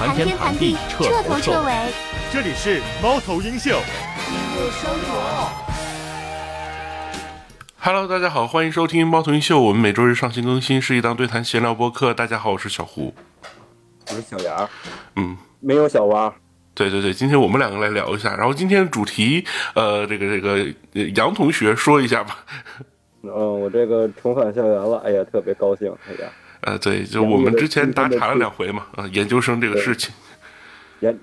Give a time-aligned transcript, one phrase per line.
[0.00, 1.74] 谈天谈地，彻头彻尾。
[2.32, 3.78] 这里是猫头鹰秀。
[7.78, 9.60] Hello，大家好，欢迎收听猫头鹰秀。
[9.60, 12.14] 我们每周日上新更新，是一档对谈闲聊播客。
[12.14, 13.12] 大家好，我是小胡，
[14.08, 14.66] 我是小杨。
[15.16, 16.34] 嗯，没有小蛙。
[16.72, 18.34] 对对对，今天我们两个来聊一下。
[18.34, 19.44] 然后今天的主题，
[19.74, 22.38] 呃，这个这个杨同学说一下吧。
[23.22, 23.30] 嗯，
[23.60, 26.30] 我这个重返校园了，哎呀，特别高兴，哎呀。
[26.62, 30.14] 呃，对，就我们之前打岔了两回嘛，啊，研究生这个事情。
[31.00, 31.18] 严，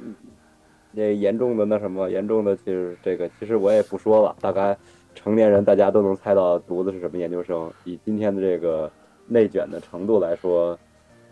[0.92, 4.76] 那严重的那什么，严重的其实这个，其实我也不说了，大概
[5.14, 7.72] 成年人大家都能猜到读的是什么研究生。
[7.84, 8.92] 以今天的这个
[9.28, 10.78] 内卷的程度来说，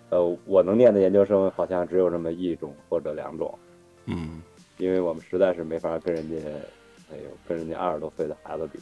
[0.10, 3.58] 呃，我能念的研究生好像只有这么一种或者两种。
[4.05, 4.40] 嗯，
[4.77, 6.35] 因为我们实在是没法跟人家，
[7.12, 8.77] 哎呦，跟人家二十多岁的孩子比。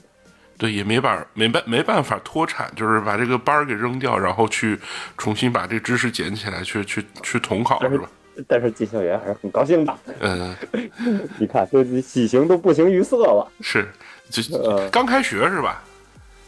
[0.58, 4.80] 对，也没办没办没办法脱产，就是把这个班儿给扔掉，然后去
[5.18, 8.10] 重新把这知识捡起来，去去去统考，是吧？
[8.48, 9.96] 但是进校园还是很高兴的。
[10.20, 10.56] 嗯，
[11.38, 13.52] 你看，这喜形都不形于色了。
[13.62, 13.88] 是，
[14.30, 14.42] 就
[14.90, 15.84] 刚开学是吧？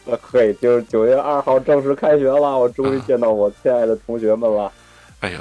[0.04, 4.72] 那可以，就是九月二号正式开学了，我终于见到我亲爱的同学们了。
[5.20, 5.38] 哎呦！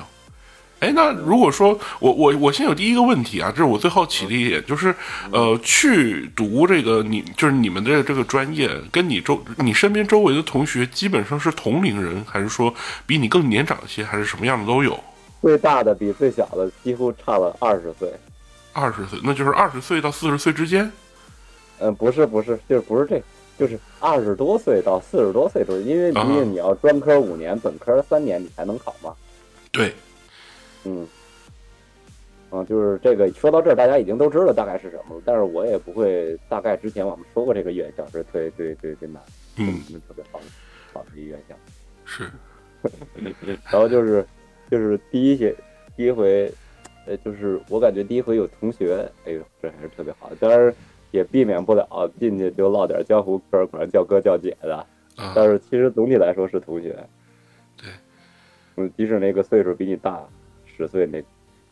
[0.79, 4.93] 哎，那如果说我我我先有第一个问题啊，这是我最好奇的一点，就是
[5.31, 12.73] 呃，去读这个你就是你们的这个专业，跟你周你身边周围的同学基本上是同龄人，还是说
[13.07, 14.99] 比你更年长一些，还是什么样的都有？
[15.41, 18.13] 最大的比最小的几乎差了二十岁，
[18.73, 20.91] 二十岁，那就是二十岁到四十岁之间？
[21.79, 23.21] 嗯，不是不是，就是不是这，
[23.57, 29.13] 就是二十多岁到四十多岁都是，因为毕竟你要专科五年，本科三年，你才能考嘛。
[29.71, 29.93] 对。
[30.86, 31.08] 嗯，
[32.52, 39.22] 啊，就是这个说到这儿，大家已经都知道大概是什么了，但是我也不会大概之前我们说过这个院校是对对对对难，
[39.58, 40.45] 嗯，特别好的
[40.94, 41.56] 好的一院校，
[42.06, 42.30] 是，
[43.69, 44.25] 然后就是
[44.69, 45.56] 就是第一节
[45.97, 46.52] 第一回，
[47.08, 50.30] 呃，就是我感觉第一回有同学，哎呦，这还是特别好。
[50.30, 50.73] 的，当然
[51.11, 54.85] 也避免不了进去就唠点江湖嗑，管叫哥叫姐的，
[55.35, 56.95] 但是其实总体来说是同学，
[57.75, 57.90] 对，
[58.78, 60.24] 嗯，即使那个岁数比你大。
[60.75, 61.24] 十岁那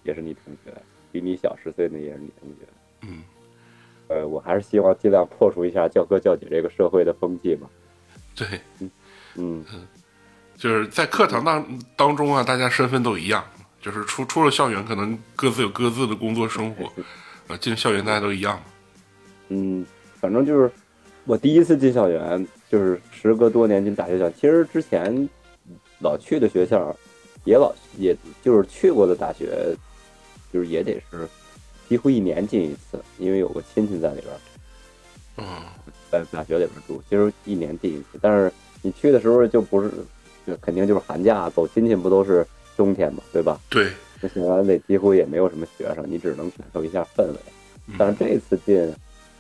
[0.04, 0.74] 也是你同学，
[1.12, 2.68] 比你小十岁那也是你同学。
[3.02, 3.24] 嗯，
[4.08, 7.68] 呃，我还是希望尽量破除一下教哥教姐这个社会的风气吧。
[8.36, 8.48] 对，
[8.80, 8.92] 嗯
[9.36, 9.66] 嗯，
[10.56, 13.44] 就是在课堂当当中啊，大家身份都一样，
[13.82, 16.86] 就是出出了校园，可能各自有各自的工作生活。
[17.48, 18.62] 啊，进校园大家都一样。
[19.50, 19.86] 嗯，
[20.20, 20.72] 反正就是
[21.26, 24.30] 我第一次进校园，就是时隔多年进大学校。
[24.32, 25.30] 其实之前
[26.00, 26.96] 老去的学校。
[27.44, 29.76] 也老，也就是去过的大学，
[30.52, 31.28] 就是也得是
[31.90, 34.34] 几乎一年进一次，因为有个亲戚在里边，
[35.38, 35.46] 嗯，
[36.12, 38.20] 在大学里边住，其实一年进一次。
[38.22, 39.92] 但是你去的时候就不是，
[40.48, 42.46] 就肯定就是寒假走亲戚，不都是
[42.78, 43.60] 冬天嘛，对吧？
[43.70, 43.88] 对。
[44.22, 47.36] 那显然那几乎也没有什么学生，你只能感受一下氛围。
[47.98, 48.90] 但是这次进，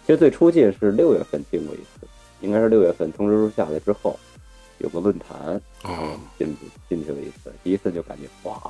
[0.05, 2.05] 其实最初进是六月份进过一次，
[2.41, 4.19] 应该是六月份通知书下来之后。
[4.83, 6.55] 有个论坛，哦，进
[6.89, 8.61] 进去了一次，第一次就感觉哇，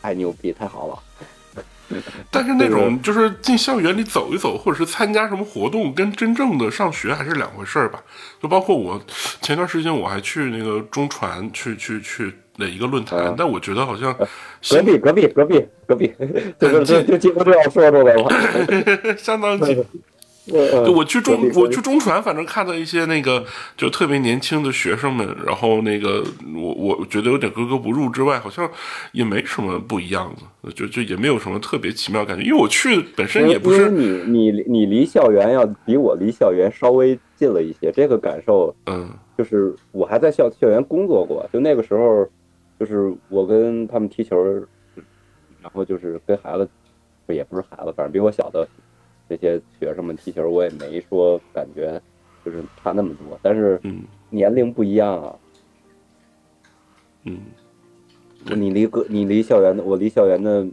[0.00, 0.98] 太牛逼，太好了。
[2.30, 8.00] 但是那种就是进校园里走一走，或者是参加什么活动，跟真正的上学还是两回事儿吧。
[8.40, 9.00] 就包括我
[9.40, 14.14] 前段时间我还去那个中传去去去的一个论坛，但我觉得好像
[14.70, 16.12] 隔壁隔壁隔壁隔壁，
[16.60, 19.84] 就就就几乎都要说出来了，相当近。
[20.46, 23.44] 我去中我去中传，反正看到一些那个
[23.76, 26.24] 就特别年轻的学生们，然后那个
[26.54, 28.68] 我我觉得有点格格不入之外，好像
[29.12, 39.08] 也没什么不一样的，就就也没有什么特别奇妙感觉，因为我去本身也不是你你你离校园要比我离校园稍微近了一些，这个感受，嗯，
[39.38, 42.26] 就是我还在校校园工作过，就那个时候，
[42.78, 44.36] 就是我跟他们踢球，
[45.62, 46.68] 然后就是跟孩子，
[47.28, 48.66] 也不是孩子，反正比我小的。
[49.30, 52.02] 这些学生们踢球，我也没说感觉
[52.44, 53.80] 就是差那么多，但是
[54.28, 55.38] 年龄不一样啊。
[57.22, 57.38] 嗯，
[58.44, 60.66] 你离隔你离校园的，我离校园的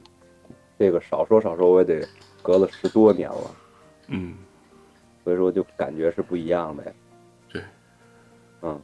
[0.79, 2.03] 这个少说少说我也得
[2.41, 3.55] 隔了十多年了。
[4.08, 4.34] 嗯，
[5.23, 6.93] 所以说就感觉是不一样的。
[7.53, 7.61] 对，
[8.64, 8.81] 嗯，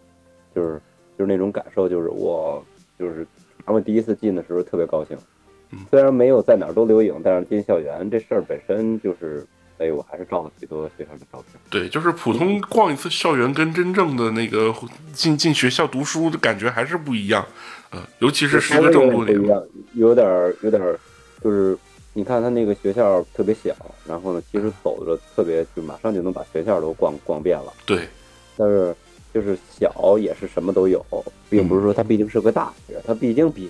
[0.53, 0.79] 就是
[1.17, 2.63] 就是那种感受，就是我
[2.99, 3.25] 就是
[3.65, 5.17] 他们第一次进的时候特别高兴，
[5.89, 9.43] 虽然没有在哪儿都留影，但是进校园这事儿本身就是。
[9.83, 11.59] 所以我还是照了许多学校的照片。
[11.69, 14.73] 对，就是普通逛一次校园，跟真正的那个
[15.11, 17.45] 进进学校读书的感觉还是不一样。
[17.89, 19.61] 呃，尤其是时隔这么多年，
[19.95, 20.97] 有点儿有点儿，
[21.43, 21.77] 就是
[22.13, 23.75] 你看他那个学校特别小，
[24.07, 27.73] 然后呢，其实走着特别，就马上就能把学校都逛逛遍了。
[27.85, 28.07] 对，
[28.55, 28.95] 但是
[29.33, 31.05] 就是小也是什么都有，
[31.49, 33.69] 并不是说它毕竟是个大学，它毕竟比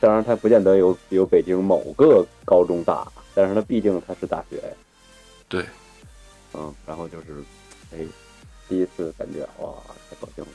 [0.00, 4.72] 当然它不见得有有北京某个高中大，但是它毕竟它是大学呀。
[5.48, 5.64] 对，
[6.52, 7.42] 嗯，然后就是，
[7.92, 7.98] 哎，
[8.68, 9.72] 第一次感觉哇，
[10.10, 10.50] 太高兴了，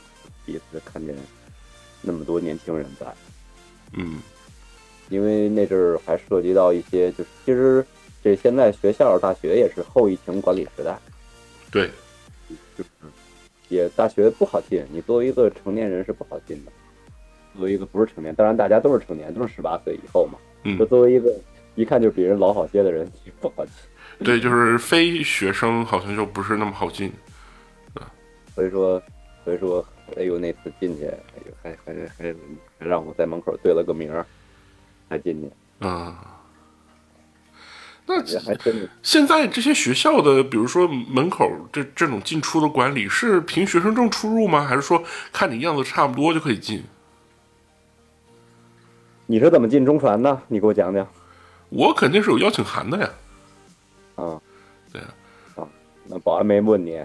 [0.45, 1.15] 第一次看见
[2.01, 3.07] 那么多年轻人在，
[3.93, 4.21] 嗯
[5.09, 7.85] 因为那阵儿还涉及到一些，就是其实
[8.23, 10.97] 这现在学校大学也是后疫情管理时代，
[11.71, 11.89] 对，
[12.77, 12.89] 就是
[13.69, 16.71] 也大学不好进，你作为一个成年人是不好进的。
[17.55, 20.39] 作为一个不是成年，当然大家都是成年，都是十八岁以后嘛。
[20.63, 21.35] 嗯就作为一个
[21.75, 23.73] 一看就比人老好些的人，你不好进。
[24.23, 27.11] 对，就是非学生好像就不是那么好进。
[28.55, 29.01] 所以说，
[29.43, 29.83] 所以说，
[30.15, 32.33] 哎呦，那次进去，哎呦，还还还
[32.79, 34.25] 还让我在门口对了个名儿，
[35.09, 35.49] 才进去，
[35.79, 36.15] 嗯，
[38.05, 44.63] 那也还真的现在这些学校的，比如说门口这这种进出的管理，是凭学生证出入吗？
[44.63, 46.83] 还是说看你样子差不多就可以进？
[49.25, 50.41] 你是怎么进中传的？
[50.47, 51.07] 你给我讲讲。
[51.69, 53.09] 我肯定是有邀请函的呀。
[54.15, 54.39] 啊，
[54.91, 55.07] 对啊，
[55.55, 55.67] 啊，
[56.05, 56.99] 那保安没问你，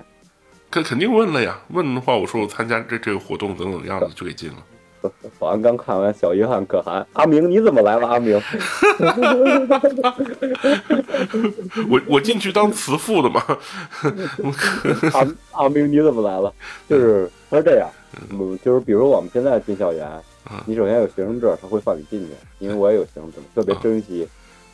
[0.70, 1.58] 肯肯定问了呀。
[1.70, 4.56] 问的话，我说我参加这这个活动等等样子就给进了。
[5.38, 8.08] 保安刚看完，小约翰可汗，阿明你怎么来了？
[8.08, 8.34] 阿明，
[11.88, 13.40] 我我进去当慈父的嘛。
[15.14, 15.24] 阿
[15.62, 16.52] 阿明你怎么来了？
[16.88, 17.88] 就是他是这样，
[18.30, 20.04] 嗯，就是比如我们现在进校园
[20.50, 24.28] 嗯，你首先有学生证，他会放你进去，因为我也有学生证，特别珍惜。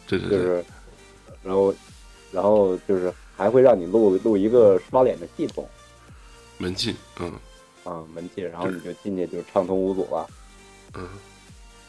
[0.09, 0.65] 对对对，就是，
[1.43, 1.75] 然后，
[2.35, 5.67] 然后就是还会让你录录一个刷脸的系统
[6.59, 7.33] 门禁，嗯
[7.85, 10.27] 啊，门禁，然后你就进去就畅通无阻了，
[10.95, 11.09] 嗯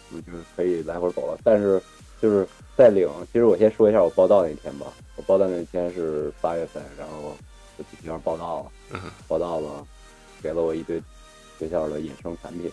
[0.09, 1.39] 你就是可以来回走了。
[1.43, 1.81] 但是
[2.21, 2.47] 就是
[2.77, 7.35] 在领，其实我先说一下我报道那天吧，我报道那天是八月份，然后
[7.77, 9.85] 就去学校报道了，嗯报道了，
[10.41, 11.01] 给了我一堆
[11.57, 12.71] 学校的衍生产品，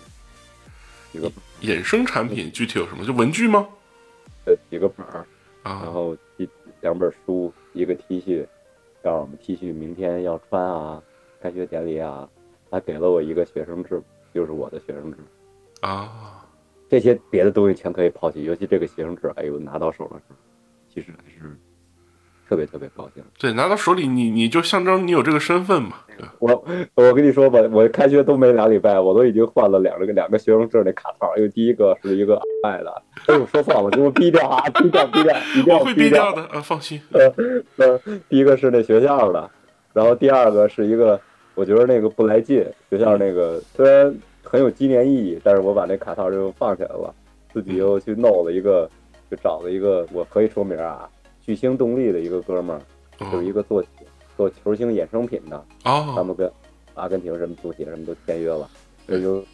[1.13, 1.31] 一个
[1.63, 3.05] 衍生产品具体有什么？
[3.05, 3.67] 就文具吗？
[4.45, 5.25] 呃几个本儿，
[5.63, 6.49] 然啊，后一
[6.81, 8.47] 两本书，一个 T 恤，
[9.03, 11.03] 告诉我们 T 恤明天要穿啊，
[11.41, 12.29] 开学典礼啊，
[12.71, 14.03] 还给了我一个学生证，
[14.33, 15.21] 就是我的学生证。
[15.81, 16.47] 啊，
[16.89, 20.37] 这些别的东西全可以抛弃，尤其这个学生证，哎呦，拿到手的时候，
[20.89, 21.57] 其实还是
[22.49, 23.23] 特别特别高兴。
[23.39, 25.97] 对，拿到手里你你就象征你有这个身份嘛。
[26.39, 37.01] 我我跟你说吧，我开学都没两礼拜，我都已经换了两个两个学生证的卡套，因为第一个是一个爱的，哎呦，说错了，给我逼掉啊，逼掉逼掉，一定要我会逼逼掉的，啊，放心。
[37.13, 37.33] 呃，
[37.79, 39.51] 呃，第一个是那学校的，
[39.93, 41.21] 然后第二个是一个，
[41.55, 47.13] 我觉得那个不来劲，学校那个虽然很有纪念意义，但是我把那卡套就放起来了，
[47.53, 48.89] 自己又去弄了一个，
[49.29, 51.09] 就找了一个，我可以说名啊，
[51.45, 52.83] 巨星动力的一个哥们儿，
[53.19, 53.85] 就是一哦个做
[54.37, 56.51] 做球星衍生品的，他哦，们跟
[56.95, 58.71] 阿根廷什么足协什么都签约了，
[59.07, 59.45] 这就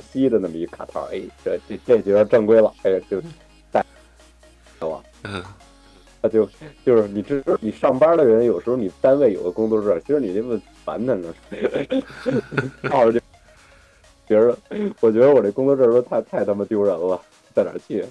[0.00, 3.20] 西的那么一卡套，哎，这这这觉得正规了，哎，就
[3.72, 3.84] 带
[4.80, 5.02] 我。
[5.22, 5.42] 嗯。
[6.22, 6.48] 他就
[6.86, 11.34] 就是你知你上班的人，有时候你单位有个工作室，其实你这么烦他呢，
[12.88, 13.20] 抱着这
[14.26, 14.56] 觉得，
[15.00, 17.20] 我觉得我这工作证都太太他妈丢人了，
[17.54, 18.04] 在哪儿去？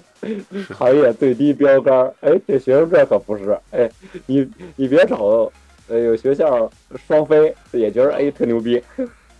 [0.72, 3.90] 行业最低标杆，哎，这学生这可不是，哎，
[4.26, 5.52] 你你别瞅，
[5.90, 6.70] 哎有，学校
[7.06, 8.82] 双飞也觉得哎特牛逼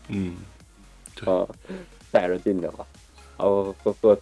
[0.09, 0.37] 嗯，
[1.25, 1.49] 啊，
[2.11, 2.87] 带着进去了，
[3.39, 4.19] 然后喝喝，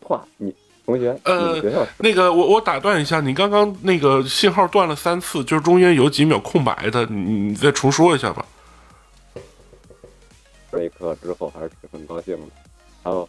[0.00, 0.54] 话你
[0.86, 1.60] 同学，呃
[1.98, 8.46] 那个我我打断一下，你刚刚那个信号断了三次，就是中间有几秒空白的，你你再重说一下吧。
[10.70, 12.46] 这一刻之后还是挺很高兴的，
[13.04, 13.28] 然后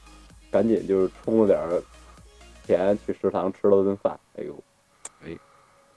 [0.49, 1.81] 赶紧就是充了点儿
[2.65, 4.63] 钱去食堂吃了顿饭，哎呦，
[5.25, 5.37] 哎，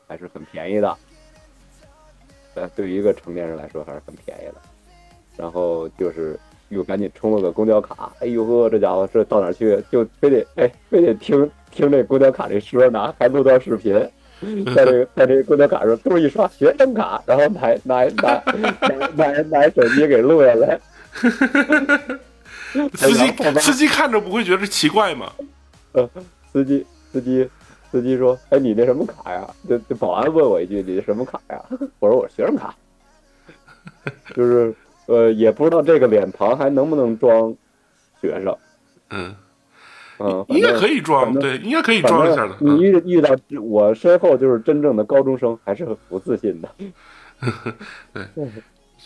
[0.07, 0.97] 还是很便宜的，
[2.55, 4.57] 呃，对于一个成年人来说还是很便宜的。
[5.37, 6.39] 然后就是
[6.71, 9.81] 又赶紧充了个公交卡，哎呦呵，这家伙这到哪去？
[9.91, 13.95] 就非得哎非得听听这公交卡这说呢，还录段视频。
[14.75, 18.43] 在这个在这个公交卡上嘟一刷学生卡，然后拿拿拿
[18.81, 20.81] 拿拿拿手机给录下来，
[22.95, 25.33] 司机司机看着不会觉得奇怪吗？
[25.93, 26.09] 呃，
[26.53, 27.49] 司机司机
[27.91, 31.63] 司机说：“哎，你那什么卡呀？”这这保安问我一句：“你什么卡呀？”
[31.99, 32.75] 我说：“我学生卡。
[34.37, 34.75] ”就是
[35.07, 37.55] 呃，也不知道这个脸庞还能不能装
[38.21, 38.55] 学生。
[39.11, 39.35] 嗯，
[40.19, 42.55] 嗯，应该可以以装，对，应该可以装一下的。
[42.61, 46.69] 你嗯遇遇到我身后就是真正的高中生，还是很不自信的。
[48.37, 48.45] 就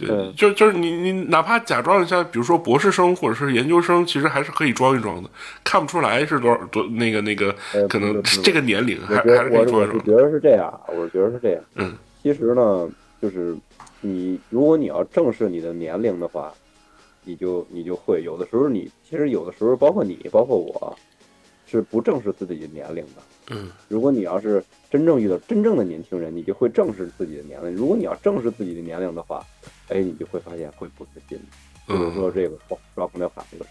[0.00, 5.28] 嗯就就是你你哪怕假装一下，比如说博士生或者是研究生，其实还是可以装一装的，
[5.62, 9.94] 看不出来是多少多那个那个呃，可能这个年龄还还是可觉得我以装一装。
[9.94, 11.62] 我觉得是这样，我觉得是这样。
[11.74, 12.88] 嗯，其实呢，
[13.20, 13.54] 就是
[14.00, 16.52] 你如果你要正视你的年龄的话，
[17.24, 20.96] 你就你就会有的时候你其实有的时候包括你包括我，
[21.66, 23.22] 是不正视自己的年龄的。
[23.50, 27.74] 嗯如果你要是真正遇到真正的年轻人，你就会正视自己的年龄。
[27.74, 29.44] 如果你要正视自己的年龄的话，
[29.92, 31.38] 哎，你就会发现会不自信。
[31.86, 33.70] 比如说嗯这个刷刷空调卡这个事，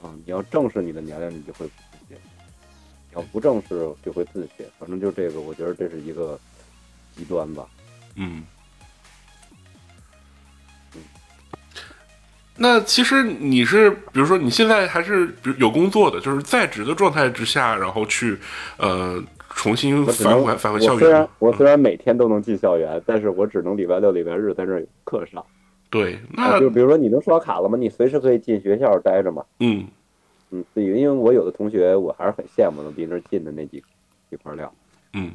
[0.00, 2.16] 啊，你要正视你的年龄，你就会不自信；
[3.10, 4.66] 你要不正视，就会自信。
[4.78, 6.38] 反正就这个，我觉得这是一个
[7.16, 7.66] 极端吧。
[8.14, 8.44] 嗯。
[12.54, 18.38] 那其实你是，比如说你现在还是比如有工作的，就是在职的状态之下，然后去
[18.76, 19.20] 呃
[19.54, 21.28] 重新返回返回校我虽然。
[21.38, 25.44] 我虽然每天都能进校园，但是我只能礼拜六、礼拜日在这课上。
[25.90, 27.76] 对，啊那就比如说你能刷卡了吗？
[27.78, 29.44] 你随时可以进学校待着嘛。
[29.60, 29.86] 嗯
[30.50, 33.82] 嗯，对，因为我有的同学我还是很羡慕能离那儿近的那几
[34.30, 34.72] 几块料。
[35.14, 35.32] 嗯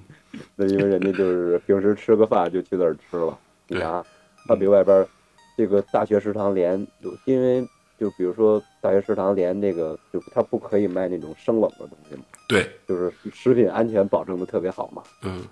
[0.55, 3.37] 那因为人家就是平时吃个饭就去那儿吃了。
[3.67, 4.05] 你对看啊，
[4.47, 5.07] 他比外边儿
[5.55, 6.85] 这个大学食堂连，
[7.25, 7.67] 因为
[7.99, 15.03] 就比如说大学食堂连那个，就他不可以卖那种生冷的东西嘛，对，就是食品安全保证的特别好嘛。
[15.23, 15.45] 嗯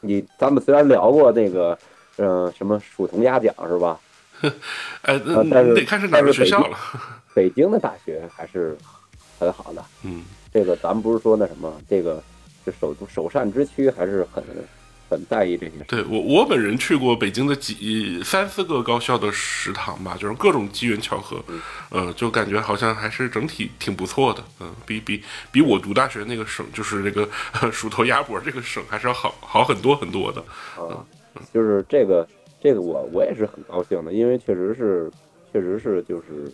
[0.00, 1.78] 你咱们虽然聊过那个，
[2.16, 4.00] 呃，什么鼠童鸭奖是吧？
[5.02, 6.76] 哎，那啊但是你得看是哪个学校了。
[7.34, 8.76] 北京的大学还是
[9.38, 9.84] 很好的。
[10.02, 12.22] 嗯这个咱们不是说那什么，这个
[12.66, 14.42] 这首都首善之区还是很
[15.12, 15.84] 很在意这些事。
[15.86, 21.42] 对我，我本人去过北京的几三四个高校的食堂吧，就是各种机缘巧合，
[21.90, 27.28] 呃，就感觉好像还是整体挺不错的，嗯、比比比我读大学那个省，就是那个
[27.70, 30.40] 鼠头鸭脖这个省，还是要好好很多很多的。
[30.76, 31.04] 啊，
[31.52, 32.26] 就是这个
[32.60, 35.10] 这个我我也是很高兴的，因为确实是
[35.52, 36.50] 确实是就是，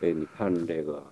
[0.00, 1.02] 哎，你看这个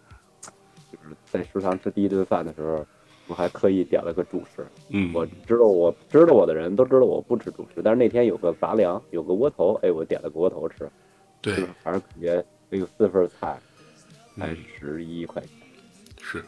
[0.93, 2.87] 就是在食堂吃第一顿饭的时候，
[3.27, 4.67] 我还特意点了个主食。
[4.89, 10.89] 嗯，我知道我知道我的人都知道我不吃主食，但是那天有个杂粮，有个窝头，哎，我点了个窝头吃，
[11.41, 13.59] 对是，还是感觉哎有四份菜，
[14.39, 15.51] 才嗯十一块钱。
[16.23, 16.39] 是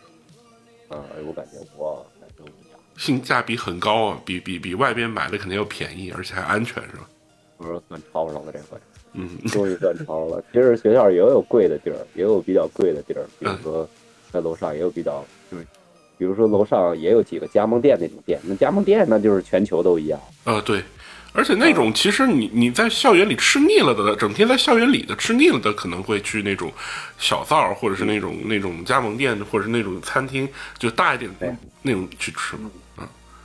[0.89, 2.79] 啊，哎，我感觉哇，感受不一样。
[2.97, 7.09] 性价比很高啊，比比比外边买的肯定要便宜，而且还安全，是吧？
[7.59, 8.79] 我说算超上了这回，
[9.15, 10.43] 嗯 终于算超了。
[10.53, 13.89] 其实学校也有贵的地儿，也有比较贵的地儿，比如嗯说
[14.31, 15.67] 在楼上也有比较，就是
[16.19, 20.21] 比如说楼上也有几个加盟店那种店，那加盟店那就是全球都一样。
[20.45, 20.83] 呃，对，
[21.33, 26.73] 而且那种其实你你在校园里吃腻了的，整天在校园里的吃腻了的，可能会去那种
[27.19, 32.71] 小灶，或者是那种那种加盟店，或者是那种餐厅，就大一点的那种去吃嘛。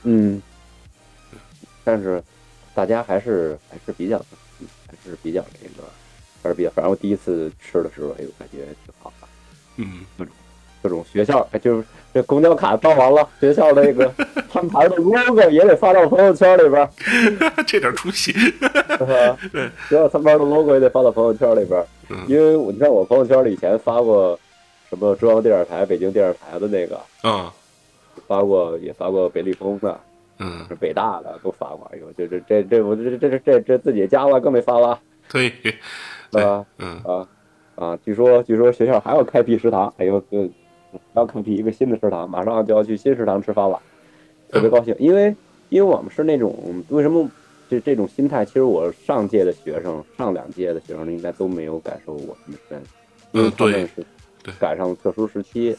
[0.02, 0.42] 嗯，
[1.84, 2.22] 但是
[2.74, 4.18] 大家还是还是比较，
[4.86, 5.88] 还是比较这个，
[6.42, 9.28] 还是比较，反正我第一次吃的时候，哎呦，感觉挺好的。
[9.76, 10.00] 嗯，
[10.84, 14.12] 各种学校，哎，就是这公交卡办完了，学校那个
[14.52, 16.90] 餐牌的 logo 也得发到朋友圈里边儿，
[17.66, 19.38] 这点出息， 是吧？
[19.50, 21.82] 对，学校餐牌的 logo 也得发到朋友圈里边
[22.28, 24.38] 因为我你看我朋友圈里以前发过
[24.90, 27.50] 什么中央电视台、北京电视台的那个，啊，
[28.26, 29.98] 发过也发过北理工的，
[30.38, 35.00] 嗯，是北大的都发过，哎呦，这这这这我这这这这这自己家了更没发了，
[35.32, 35.72] 对，是
[36.36, 36.62] 吧？
[36.78, 37.00] 嗯。
[37.06, 37.26] 啊
[37.76, 37.98] 啊！
[38.04, 40.48] 据说据说学校还要开辟食堂，哎呦，呃，还
[41.14, 43.80] 要开辟一个新的食堂，马上就要去新食堂吃饭了，
[44.50, 45.34] 特别高兴，因为
[45.68, 47.28] 因为我们是那种为什么
[47.68, 52.82] 就这种心态，其实我上届的学生、上两届的学生应该都没有感受我这么深，
[53.32, 54.06] 因为嗯他们对是
[54.42, 55.76] 对赶上特殊时期，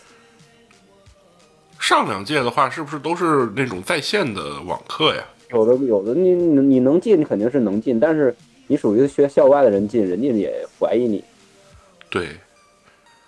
[1.79, 5.23] 上两届的话，是不是都是那种在线的网课呀？
[5.51, 8.35] 有的有的你你你能进肯定是能进，但是
[8.67, 11.23] 你属于学校外的人进，人家也怀疑你，
[12.09, 12.29] 对，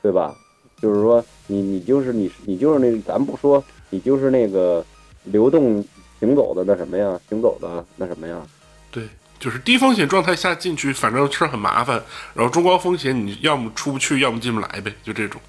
[0.02, 0.36] 对吧？
[0.82, 4.86] 就是说你你就是你你就是那咱不说你就是那个
[5.24, 5.84] 流动
[6.20, 8.42] 行走的那什么呀，行走的那什么呀，
[8.92, 9.08] 对，
[9.40, 12.02] 就是低风险状态下进去，反正是很麻烦。
[12.34, 15.40] 然后中高风险，你要么出不去，要么进不来呗，就这种。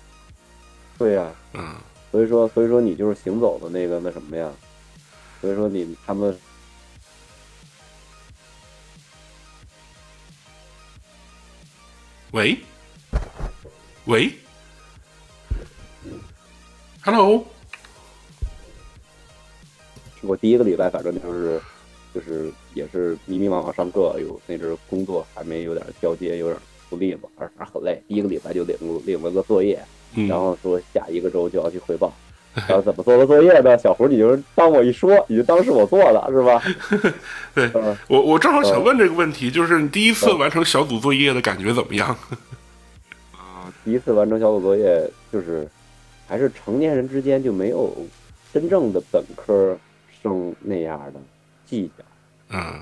[0.97, 1.75] 对呀、嗯，
[2.11, 4.51] 所以说所以说你就是行走的那个那什么呀，
[5.41, 6.37] 所以说你他们
[12.33, 12.59] 喂，
[14.05, 14.31] 喂
[17.11, 17.43] ，Hello，
[20.21, 21.59] 我第一个礼拜反正就是
[22.15, 26.57] 就是也是迷迷茫茫上课，有那阵儿工作还没有点交接，有点
[26.91, 28.03] 不利嘛，反正很累。
[28.07, 29.83] 第一个礼拜就领领了个作业，
[30.17, 32.13] 嗯，然后说下一个周就要去汇报。
[32.69, 33.79] 然后怎么做的作业呢？
[33.79, 36.63] 小胡，你就是当我一说，你就当是我做的，是吧？
[37.55, 42.09] 对嗯我我正好想问这个问题，就是你第一次完成小组作业的感觉怎么样？
[43.33, 45.67] 啊，第一次完成小组作业，就是
[46.29, 47.91] 还是成年人之间就没有
[48.53, 49.77] 真正的本科
[50.23, 51.19] 生那样的
[51.65, 52.05] 计较。
[52.51, 52.81] 嗯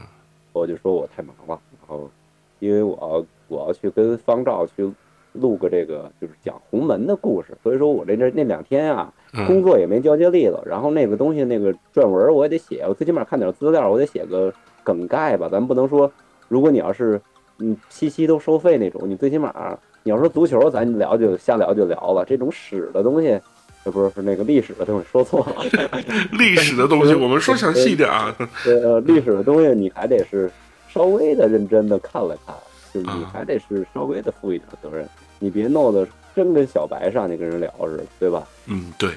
[0.52, 2.10] 我就说我太忙了，然后
[2.58, 4.90] 因为我要我要去跟方照去
[5.32, 9.12] 录个这个就是讲洪门的故事，所以说我这这那两天啊，
[9.46, 16.10] 工嗯作也没交接力了，然后那个东西那个撰文我也得写，我最起码看点资料，我得写个梗概吧，咱不能说，
[16.48, 17.20] 如果你要是
[17.58, 23.30] 嗯期期都收费那种，你最起码你要说足球，咱聊就瞎聊就聊了，这种史的东西。
[23.82, 25.64] 呃，不是，是那个历史的东西，说错了。
[26.38, 28.32] 历史的东西，我们说详细一点啊。
[28.66, 30.48] 呃，历史的东西你还得是
[30.88, 32.54] 稍微的认真的看了看，
[32.94, 35.08] 就是你啊还得是稍微的负一点责任，
[35.40, 38.46] 你别弄得真跟小白上去跟人聊似的，对吧？
[38.66, 39.10] 嗯，对，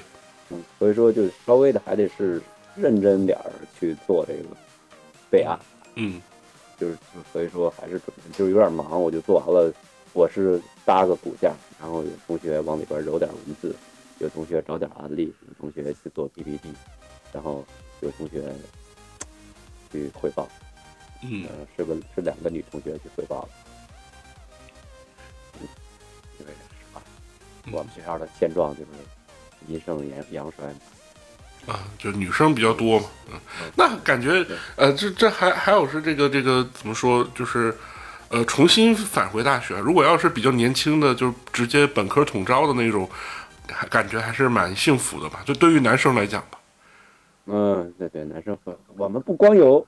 [0.49, 2.41] 嗯，所以说就稍微的还得是
[2.75, 4.49] 认真点儿去做这个
[5.29, 5.55] 备案，
[5.93, 6.19] 嗯
[6.79, 9.71] 就是就所以说还是准备就是有点忙，我就做完了，
[10.13, 13.75] 我是搭个骨架，然后有同学往里边揉点文字，
[14.19, 16.73] 有同学找点案例，有同学去做 PPT，
[17.31, 17.65] 然后
[18.01, 18.43] 有同学
[19.91, 20.47] 去汇报。
[21.21, 23.49] 嗯呃，是个是两个女同学去汇报了。
[25.59, 25.67] 嗯，
[26.39, 27.01] 因为是吧，
[27.71, 28.89] 我们学校的现状就是
[29.67, 31.73] 阴盛阳阳衰嘛。
[31.73, 33.09] 啊，就女生比较多嘛。
[33.31, 33.39] 嗯，
[33.75, 34.45] 那感觉
[34.77, 37.77] 呃，这这还还有是这个这个怎么说，就是
[38.29, 39.77] 呃，重新返回大学。
[39.79, 43.09] 如果要是比较年轻的，就是直接本科统招的那种，
[43.71, 45.39] 还感觉还是蛮幸福的吧？
[45.45, 46.59] 就对于男生来讲吧。
[47.47, 49.85] 嗯，对对，男生和我们不光有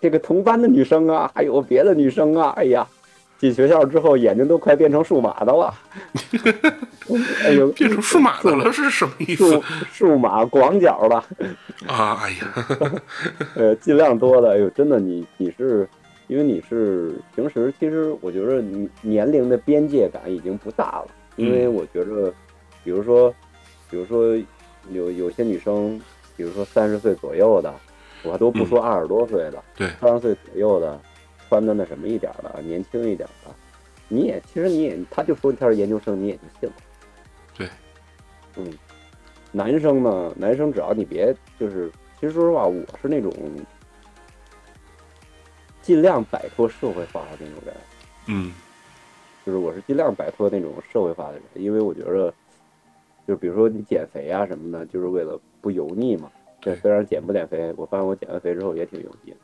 [0.00, 2.50] 这个同班的女生啊，还有别的女生啊。
[2.50, 2.86] 哎呀，
[3.38, 5.74] 进学校之后眼睛都快变成数码的了。
[7.42, 11.16] 哎呦，变成数码的了是什么意思数数码广角了。
[11.88, 12.20] 啊？
[12.22, 13.00] 哎呀，
[13.56, 15.88] 呃，尽量多的，哎呦，真的，你你是，
[16.30, 22.32] 因为你是平时，其实我觉得你年龄的边界感已经不大了，因为嗯我觉着，
[22.84, 23.34] 比如说，
[23.90, 24.36] 比如说
[24.92, 26.00] 有有些女生，
[26.36, 27.74] 比如说三十岁左右的，
[28.22, 31.00] 我都不说二十多岁的，对三十岁左右的，
[31.48, 33.52] 穿的那什么一点的，年轻一点的，
[34.06, 36.76] 你也其实你也，他就说他是研究生，你也就信了。
[37.58, 37.68] 对，
[38.56, 38.72] 嗯，
[39.50, 43.32] 男生呢，男生只要你别就是，其实说实话，我是那种
[45.90, 47.74] 尽量摆脱社会化的那种人，
[48.28, 48.52] 嗯
[49.44, 52.32] 就是我是尽量摆脱那种社会化的人，因为我觉着，
[53.26, 56.30] 就比如说你减肥啊什么的，就是为了不油腻嘛。
[56.60, 59.36] 对虽然减不减肥，我发现我减完肥之后也挺油腻的。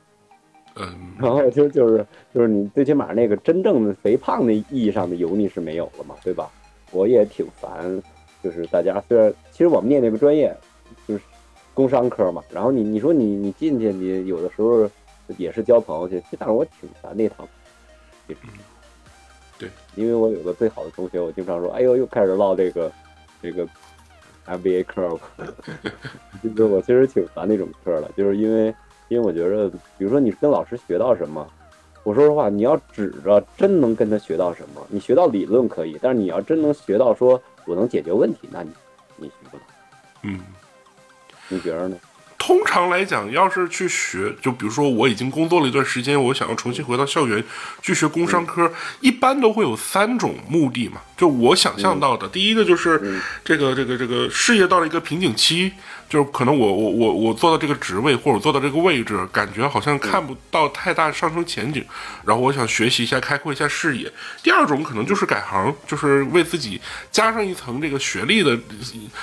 [0.77, 6.49] 嗯然后就就是就是你最起码那个真正的肥胖的意义上的油腻是没有了嘛，对吧？
[6.93, 8.01] 我也挺烦，
[8.41, 10.57] 就是大家虽然其实我们念那个专业
[11.09, 11.21] 就是
[11.75, 14.89] 工商科嘛，然后你你说你你进去你有的时候
[15.37, 17.47] 也是交朋友去，但是我挺烦那套。
[19.59, 22.93] 对，因为我有个最好的同学，我经常说，哎呦，又开始唠这个
[23.41, 23.67] 这个
[24.47, 25.21] MBA 课了，
[26.43, 28.75] 就是我其实挺烦那种课的，就是因为
[29.09, 31.49] 因为我觉得，比如说你跟老师学到什么，
[32.03, 38.71] 我说实话，你要指着真能跟他学到什么，你学到理论可以，但是你要真能学到说我能解决问题，那你
[39.17, 39.63] 你学不了。
[40.23, 40.41] 嗯。
[41.49, 41.97] 你觉得呢？
[42.47, 47.43] 通常来讲，要是去学，就比如说我已经工作了一段时间，我想要重新回到校园
[47.83, 51.01] 去学工商科，一般都会有三种目的嘛。
[51.17, 55.73] 就我想象到的，第一个就是嗯这个这个这个事业到了一个瓶颈期，
[56.11, 61.83] 就是可能我我我我做到这个职位或者做到这个位置，感觉好像看不到太大上升前景，
[62.27, 64.13] 然后我想学习一下，开阔一下视野。
[64.43, 66.79] 第二种可能就是改行，就是为自己
[67.11, 68.59] 加上一层这个学历的，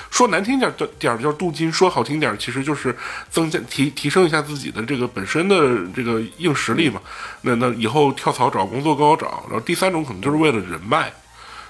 [0.10, 2.96] 说难听点儿点儿叫镀金，说好听点儿其实就是
[3.30, 5.56] 增加提提升一下自己的这个本身的
[5.96, 7.00] 这个硬实力嘛。
[7.42, 9.44] 那那以后跳槽找工作更好找。
[9.48, 11.14] 然后第三种可能就是为了人脉。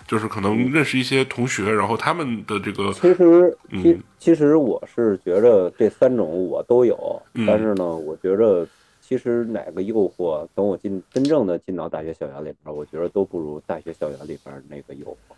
[0.07, 8.67] 就是可能认识一些同学，然后他们的这个其实，其嗯其实我是觉着这三种我都有，嗯但是呢，我觉着
[9.01, 15.35] 其实哪个诱惑，等我进真正的进到大学校园里边，我觉得都不如大学校园里边那个诱惑。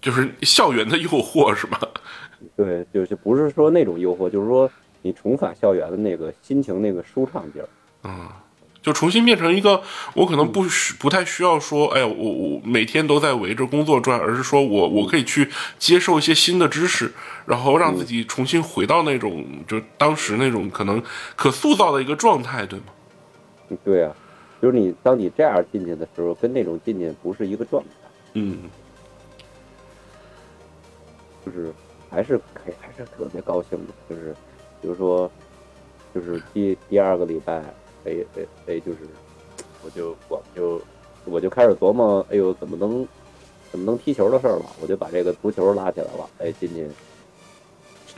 [0.00, 1.80] 就是校园的诱惑，是吧？
[2.56, 4.68] 对，就是不是说那种诱惑，就是说
[5.00, 7.68] 你重返校园的那个心情那个舒畅劲儿。
[8.02, 8.28] 嗯，
[8.82, 9.80] 就重新变成一个，
[10.14, 17.12] 我可能不需不太需要说，哎呀，我我每天都在围着工作转，而是说我我可以去接受一些新的知识，
[17.46, 21.02] 然后让自己重新回到那种就当时那种可能
[21.36, 22.86] 可塑造的一个状态，对吗？
[23.70, 24.14] 嗯对啊，
[24.60, 27.88] 就是你当你这样进去的时候，跟那种进去不是一个状态，
[28.34, 28.58] 嗯。
[31.44, 31.74] 就是
[32.08, 34.32] 还是还还是特别高兴的，就是
[34.80, 35.28] 比如说，
[36.14, 37.60] 就是第第二个礼拜，
[38.04, 38.98] 哎哎哎，就是
[39.84, 40.80] 我就我就
[41.24, 43.06] 我就开始琢磨，哎呦，怎么能
[43.70, 46.88] 怎么能踢球的事儿了，我就把这个足球拉起来了，哎，进去。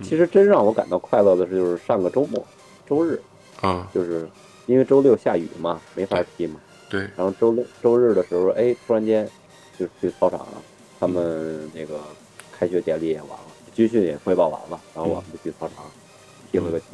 [0.03, 2.45] 其实真让我感到快乐的是，就是上个周末，
[2.87, 3.21] 周日，
[3.61, 4.29] 啊，就是
[4.67, 6.61] 因为周六下雨嘛，没法踢嘛。
[6.91, 9.29] 对，然后周六周日的时候，哎，突然间
[9.79, 10.63] 就去操场了，
[10.99, 12.01] 他们那个
[12.53, 15.85] 开学典礼也完了，军训也汇报完了，然后我们就去操场
[16.51, 16.87] 踢了个球。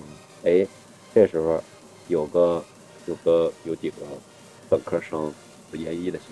[0.45, 0.67] 哎，
[1.15, 1.63] 这时候
[2.09, 2.63] 有个
[3.11, 3.97] 有个有几个
[4.69, 5.33] 本科生
[5.73, 6.25] 研一的学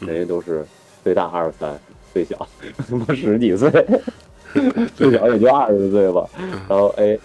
[0.00, 0.66] 生，人家都是
[1.04, 1.80] 最大二十三，
[2.12, 2.36] 最小
[2.76, 3.70] 他妈十几岁，
[4.96, 6.28] 最小也就二十岁吧。
[6.68, 7.16] 然后哎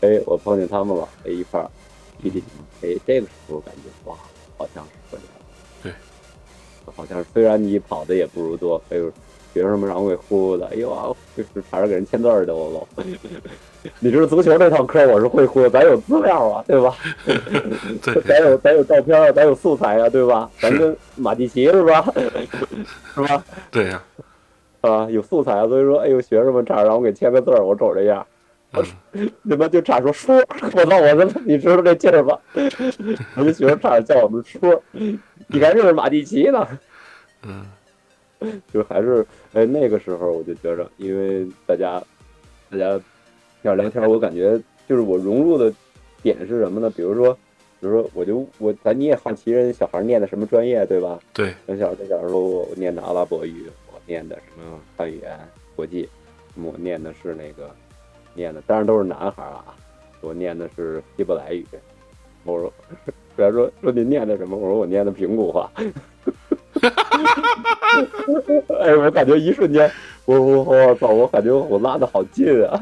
[0.00, 1.70] 哎，我碰见他们了，哎一块儿
[2.20, 2.46] 踢踢球。
[2.82, 4.16] 哎，这个时候感觉哇，
[4.58, 5.44] 好像是回来了。
[5.84, 5.92] 对，
[6.96, 9.08] 好像是虽然你跑的也不如多，哎呦，
[9.52, 13.02] 学生们让我给忽悠的，哎呦啊，就是差点给人签字儿的我都。
[13.98, 16.94] 你知道足球那堂课我是会忽悠，咱有资料啊，对吧？
[18.02, 20.48] 对， 咱有咱有照片啊，咱有素材啊，对吧？
[20.60, 22.04] 咱跟马蒂奇是吧？
[23.14, 23.44] 是吧？
[23.72, 24.02] 对呀、
[24.82, 28.24] 啊，有素材啊，所以说，哎呦，学生们差点让我给签个字儿，我瞅这样，
[28.72, 32.38] 嗯，你们就差说说，我操，我他妈，你知道这劲儿吧？
[33.34, 36.66] 我们学生差点叫我们说，你还认识马蒂奇呢。
[37.44, 37.66] 嗯，
[38.72, 42.02] 就还是哎那个时候我就觉着，因为大家
[42.70, 43.00] 大家
[43.62, 45.72] 这样聊天，我感觉就是我融入的
[46.22, 46.90] 点是什么呢？
[46.90, 47.32] 比如说，
[47.80, 51.18] 比如说我就我咱你也好奇人小孩念的什么专业对吧？
[51.32, 55.38] 对，咱小在小时候我念的阿拉伯语，我念的什么汉语言
[55.74, 56.08] 国际，
[56.56, 57.70] 我念的是那个
[58.34, 59.74] 念的，当然都是男孩啊，
[60.20, 61.64] 我念的是希伯来语。
[62.44, 62.72] 我说，
[63.36, 64.56] 别人说说您念的什么？
[64.56, 65.70] 我说我念的平谷话。
[68.80, 69.90] 哎，我感觉一瞬间，
[70.24, 71.08] 我我我操！
[71.08, 72.80] 我感觉我拉的好近啊！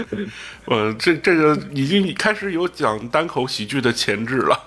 [0.66, 4.58] 我，这这个已经开始有讲单口喜剧的潜质了。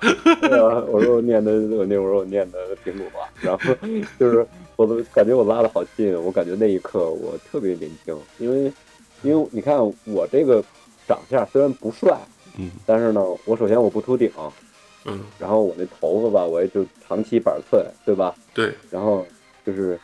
[0.92, 3.76] 我说我念的，我那会儿我念的平谷话，然后
[4.20, 8.72] 就是我都感觉我拉的好近，我感觉那一刻我特别年轻，因为
[9.22, 10.64] 因为你看我这个
[11.08, 12.18] 长相虽然不帅，
[12.58, 14.30] 嗯但是呢，我首先我不秃顶，
[15.06, 18.36] 嗯，然后我那头发吧，我也就长期板寸，对吧？
[18.54, 19.26] 对，然后
[19.66, 20.00] 就是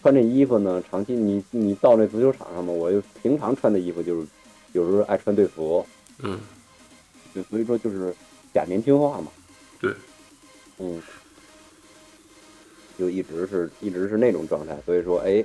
[0.00, 4.26] 穿这衣服呢，长期你你到那足球场上嘛，我就平常穿的衣服就是
[4.72, 5.86] 有时候爱穿队服，
[6.18, 6.40] 嗯。
[7.34, 8.14] 就所以说就是
[8.52, 9.32] 假年轻化嘛，
[9.80, 9.90] 对，
[10.78, 11.02] 嗯，
[12.98, 15.42] 就一直是一直是那种状态，所以说哎，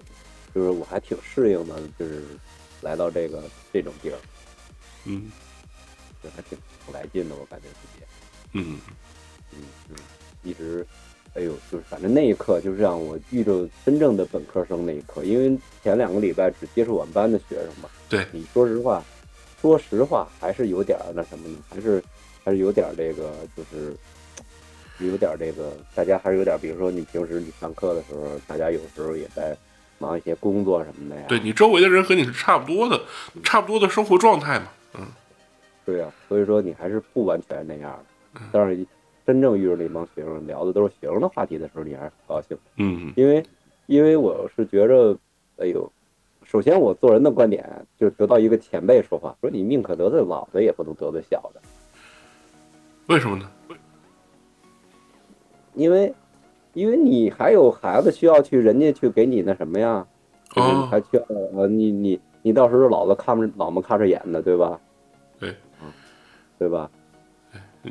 [0.53, 2.23] 就是我还挺适应的，就是
[2.81, 4.17] 来到这个这种地儿，
[5.05, 5.31] 嗯。
[6.23, 8.03] 就还挺挺来劲的，我感觉自己，
[8.53, 8.79] 嗯
[9.53, 9.95] 嗯嗯，
[10.43, 10.85] 一直。
[11.35, 19.03] 哎呦，就是反正那一刻，就是让我遇着真正的本科生那一刻，因为前两个礼拜只接触我们班的学生嘛，对，你说实话，
[19.61, 21.59] 说实话还是有点那什么呢？
[21.69, 22.03] 还是
[22.43, 23.95] 还是有点这个，就是
[24.97, 29.55] 有点这个，大家还是有点，比如说你平时你上课的时候，大家有时候也在
[29.99, 31.25] 忙一些工作什么的呀。
[31.27, 32.99] 对你周围的人和你是差不多的，
[33.43, 34.69] 差不多的生活状态嘛。
[34.95, 35.05] 嗯
[35.85, 38.05] 对呀、所以说你还是不完全那样的。
[38.51, 38.85] 但是
[39.25, 42.57] 真正遇到那帮学生聊的都是学生的话题的时候，你还是很高兴。
[42.77, 43.43] 嗯因为
[43.87, 45.17] 因为我是觉着，
[45.57, 45.91] 哎呦，
[46.43, 51.61] 首先我做人的观点就得到一个前辈说话，说你宁可得罪老的，也不能得罪小的。
[53.07, 53.49] 为什么呢？
[55.73, 56.13] 因为，
[56.73, 60.05] 因为你还有孩子需要去人家去给你那什么呀，
[60.51, 61.23] 就是你哦还需要
[61.53, 64.79] 呃，你你你到时候老子看着老么看着眼的，对吧？
[65.39, 65.93] 对啊，
[66.57, 66.89] 对吧？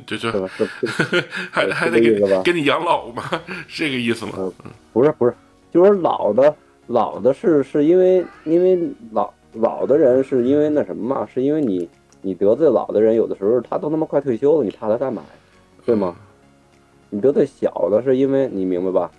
[0.07, 0.31] 就就
[1.51, 3.23] 还还得给给你养老吗，
[3.69, 4.33] 是这个意思吗？
[4.39, 4.53] 嗯
[4.93, 5.35] 不是不是，
[5.73, 6.55] 就是老的
[6.87, 8.79] 老的是是因为因为
[9.13, 11.89] 老老的人是因为那什么嘛，是因为你
[12.23, 15.29] 你得罪老的人，有的时候他都他妈快退休了，你怕他干嘛呀？
[15.85, 16.17] 对吗？
[17.11, 19.11] 你得罪小的，是因为你明白吧？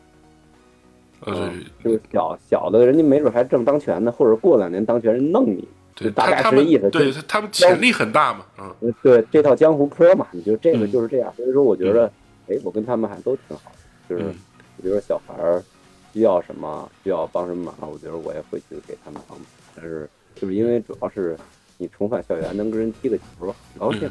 [1.22, 5.68] 呃，嗯就是小小的人家没准还正当权呢，或者过两年当权人弄你。
[5.98, 8.46] 对，就大概是这意思对就他们潜力很大嘛。
[8.60, 11.34] 嗯呃对，这套江湖嗑嘛，你就这个嗯就是这样。
[11.36, 12.12] 所以说，我觉得，
[12.48, 13.78] 哎，我跟他们还都挺好的。
[14.08, 14.36] 就是嗯
[14.78, 15.62] 我觉得小孩儿
[16.14, 19.48] 需要什么，需要帮什么忙，我觉得我也会去给他们帮忙。
[19.76, 21.36] 但是就是因为主要是
[21.78, 23.24] 你重返校园能跟人踢个球，
[23.74, 24.10] 很高兴。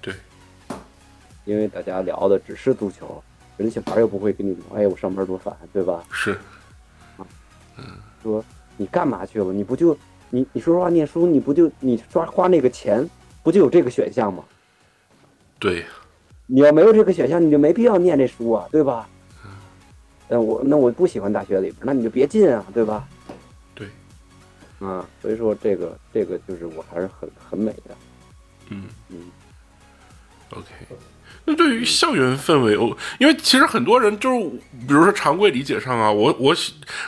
[0.00, 0.14] 对，
[1.44, 3.20] 因为大家聊的只是足球，
[3.56, 6.04] 人小孩儿又不会跟你聊，哎，我上班多烦，对吧？
[6.12, 6.38] 是，
[7.76, 7.84] 嗯
[8.22, 8.42] 说
[8.76, 9.52] 你干嘛去了？
[9.52, 9.96] 你不就
[10.30, 13.08] 你你说实话念书，你不就你刷花那个钱，
[13.42, 14.44] 不就有这个选项吗？
[15.58, 15.84] 对，
[16.46, 19.08] 你要没有这个选项，你就没必要念这书啊，对吧？
[20.28, 23.08] 嗯，我那我不喜欢大学里边，那你就别进啊，对吧？
[23.74, 23.88] 对，
[24.80, 27.96] 啊，所以说这个这个就是我还是很很美的，
[28.70, 29.30] 嗯嗯
[30.50, 30.66] ，，OK。
[31.46, 34.46] 那对于校园氛围，我因为其实很多人就是，
[34.88, 36.54] 比如说常规理解上啊，我我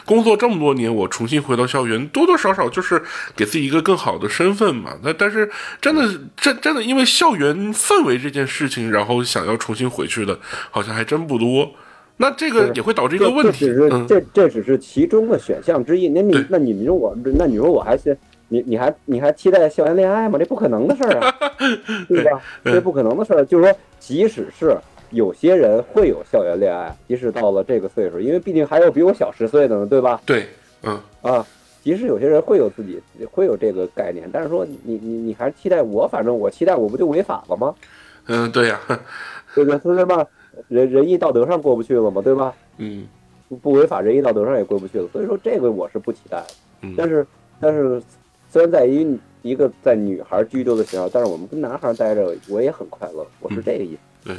[0.05, 3.03] 工作这么多年，我重新回到校园，多多少少就是
[3.35, 4.93] 给自己一个更好的身份嘛。
[5.03, 10.39] 那但是真的真真的因为校园氛围这件事情，然后想要重新回去的，
[10.71, 11.73] 好像还真不多。
[12.19, 16.09] 那这个也会导致一个问题，这只是嗯，这这只是其中的选项之一。
[16.09, 18.17] 那你那你说我，那你说我还是
[18.49, 20.39] 你你还你还期待校园恋爱吗？
[20.39, 21.35] 这不可能的事儿啊，
[22.09, 22.41] 对吧？
[22.65, 23.45] 这不可能的事儿。
[23.45, 24.77] 就是说，即使是
[25.11, 30.21] 有些人会有校园恋爱，即使到了这个岁数，因为毕竟还有比我小十岁的呢，对吧？
[30.25, 30.47] 对，
[30.83, 31.45] 嗯，啊，
[31.83, 37.75] 即使有些人会有自己会有这个概念，但是说你你你还是期待我，反正我期待我不就违法了吗？
[38.27, 38.81] 嗯，对呀，
[39.55, 39.79] 对不对？
[39.79, 40.27] 所以吧，
[40.69, 42.53] 仁仁义道德上过不去了嘛，对吧？
[42.79, 43.07] 嗯
[43.49, 45.07] 不不违法，仁义道德上也过不去了。
[45.13, 46.47] 所以说这个我是不期待的。
[46.83, 47.25] 嗯，但是
[47.61, 48.03] 但是
[48.53, 53.27] 虽然在于一个在女孩居多的学校，但是我们跟男孩待着，我也很快乐。
[53.41, 53.99] 我是这个意思。
[54.25, 54.37] 对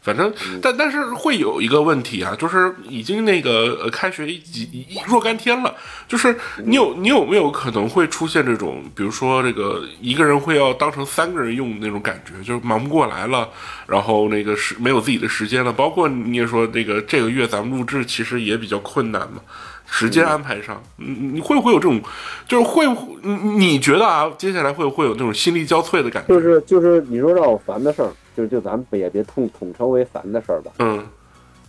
[0.00, 5.74] 反正，嗯但但是会有一个问题啊，就是已经那个呃开学几一若干天了，
[6.06, 6.34] 就是
[6.64, 13.50] 你有你有没有可能会出现这种，比如说这个一个人会要当成三个人用那种感觉，就是忙不过来了，
[13.86, 15.72] 然后那个是没有自己的时间了。
[15.72, 19.42] 包括你也说这个这个月咱们录制其实也比较困难嘛，
[19.90, 22.00] 时间安排上，你你会不会有这种，
[22.46, 22.86] 就是会
[23.22, 26.34] 你你觉得啊，接下来会不会有那种心力交瘁的感觉？
[26.34, 30.72] 就是就是你说让我烦的事儿，就就咱们也别统统称为烦的事儿吧。
[30.78, 31.04] 嗯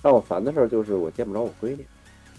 [0.01, 1.86] 让我烦的事儿就是我见不着我闺女。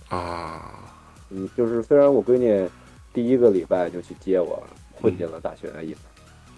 [0.08, 0.80] 啊，
[1.28, 2.68] 嗯，就是虽然我闺女
[3.12, 4.62] 第一个礼拜就去接我，
[4.94, 6.00] 混进了大学的意思。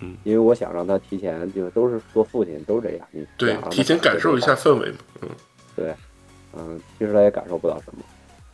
[0.00, 5.28] 嗯，因为我想让她提前就都是做父亲都是这样，你对提前感受一下氛围嘛，嗯
[5.74, 5.94] 对，
[6.56, 8.04] 嗯，其实他也感受不到什么，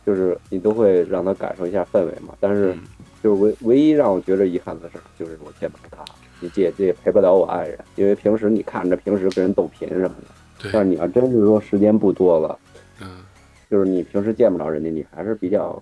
[0.09, 2.35] 就是你都会让他感受一下氛围嘛。
[2.39, 2.79] 但是嗯
[3.21, 6.03] 就是唯唯一让我觉得遗憾的事儿，就是我见不着他，
[6.39, 10.15] 你这也这也陪不了我爱人，因为平时你看着平时跟人逗贫什么
[10.63, 12.57] 的，但是你要真是说时间不多了，
[13.01, 13.23] 嗯，
[13.69, 15.81] 就是你平时见不着人家，你还是比较，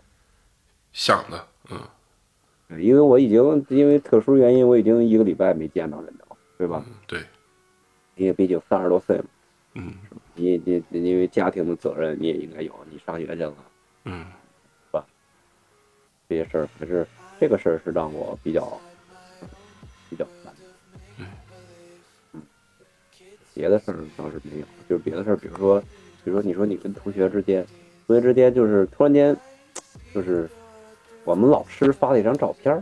[0.92, 1.80] 想的，嗯
[2.82, 6.84] 因为我已经因为特殊原因，我已经一个礼拜没见到人家了，对吧？
[6.86, 7.20] 嗯，对，
[8.16, 9.26] 因为毕竟三十多岁嘛，
[9.76, 9.94] 嗯
[10.36, 13.54] 你你你因为家庭的责任你也应该有，你上学去了。
[14.10, 14.26] 嗯
[14.86, 15.06] 是吧
[16.30, 17.06] 这些事儿，可是
[17.40, 18.66] 这个事儿是让我比较
[20.10, 20.54] 比较烦。
[21.18, 22.42] 嗯，
[23.54, 25.80] 别的事儿倒是没有，就是别的事儿，比如说，
[26.24, 27.66] 比如说你说你跟同学之间，
[28.08, 29.36] 同学之间就是突然间，
[30.14, 30.50] 就是
[31.26, 32.82] 我们老师发了一张照片，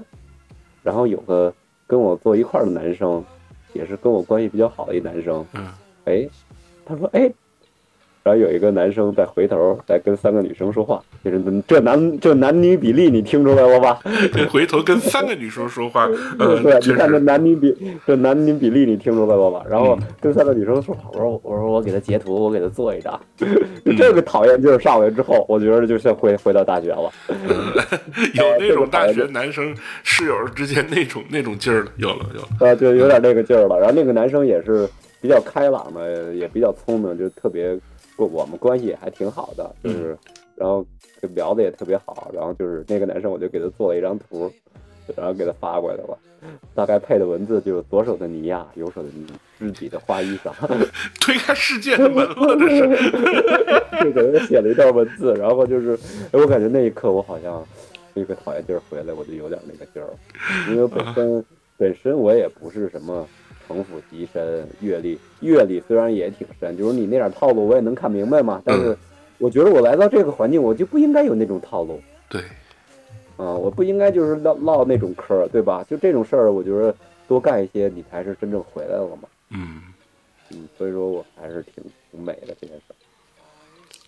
[0.84, 1.52] 然后有个
[1.88, 3.26] 跟我坐一块儿的男生，
[3.74, 5.74] 也是跟我关系比较好的一男生，嗯
[6.06, 6.30] 哎，
[6.86, 7.34] 他说哎。
[8.24, 14.00] 然后有一个男生再回头再跟三个女生说话，就是这男这男女比例你听出来了吧？
[14.32, 16.08] 这回头跟三个女生说话，
[16.38, 19.66] 呃，对，你看这，男女比这男女比例你听出来了吧？
[19.68, 23.20] 然后嗯跟三个女生说话，我说我说我给他截图，我给他做一张。
[23.84, 27.12] 就这个讨厌劲儿上来之后，我觉得就像回回到大学了。
[28.36, 33.80] 有那种大学男生室友之间那种 那种劲儿了，有了有了，呃，就有点那个劲儿了。
[33.80, 34.88] 然后那个男生也是
[35.22, 37.76] 比较开朗的，也比较聪明，就特别
[38.18, 40.18] 我我们关系也还挺好的，就是
[40.56, 40.86] 然后
[41.22, 42.32] 就聊的也特别好。
[42.34, 44.52] 然后就是那个男生，我就给他做了一张图，
[45.16, 46.18] 然后给他发过来了。
[46.76, 49.26] 大概配的文字就是左手的尼亚，右手的你
[49.58, 50.52] 自己的花衣裳，
[51.20, 55.34] 推开世界的门了，这是， 就给他写了一段文字。
[55.36, 55.98] 然后就是，
[56.32, 57.66] 哎，我感觉那一刻我好像
[58.14, 60.10] 那个讨厌劲儿回来，我就有点那个劲儿，
[60.70, 61.44] 因为本身
[61.78, 63.28] 本身我也不是什么。
[63.68, 68.62] 城府极深，阅历阅历虽然也挺深，就是你那点套路我也能看明白嘛。
[68.64, 68.96] 但是
[69.38, 72.42] 我觉得我来到这个环境，我就不应该有那种套路对，
[73.38, 75.84] 啊、我不应该就是唠唠那种嗑，对吧？
[75.90, 76.96] 就这种事儿，我觉得
[77.28, 79.28] 多干一些，你才是真正回来了嘛。
[79.50, 79.82] 嗯，
[80.52, 82.84] 嗯，所以说我还是挺挺美的这件事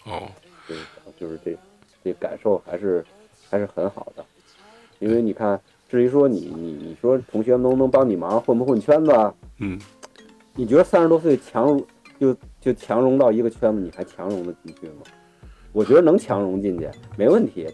[0.06, 0.30] 儿，哦，
[0.68, 0.82] 就是
[1.20, 1.58] 就是这
[2.04, 3.06] 这感受还是
[3.50, 4.26] 还是很好的，
[5.00, 5.60] 因为你看，
[5.90, 9.34] 至于说你你你说同学们能不能帮你忙，混不混圈子啊？
[9.60, 9.80] 嗯，
[10.56, 11.86] 你觉得三十多岁强融
[12.20, 15.04] 就就强融到一个圈子，你还强融的进去吗？
[15.74, 17.68] 我觉得能强融进去，没问题。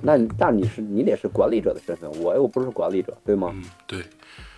[0.00, 3.52] 那你但你是你得是管理者的身份，我又不是管理者，对吗？
[3.54, 4.02] 嗯，对，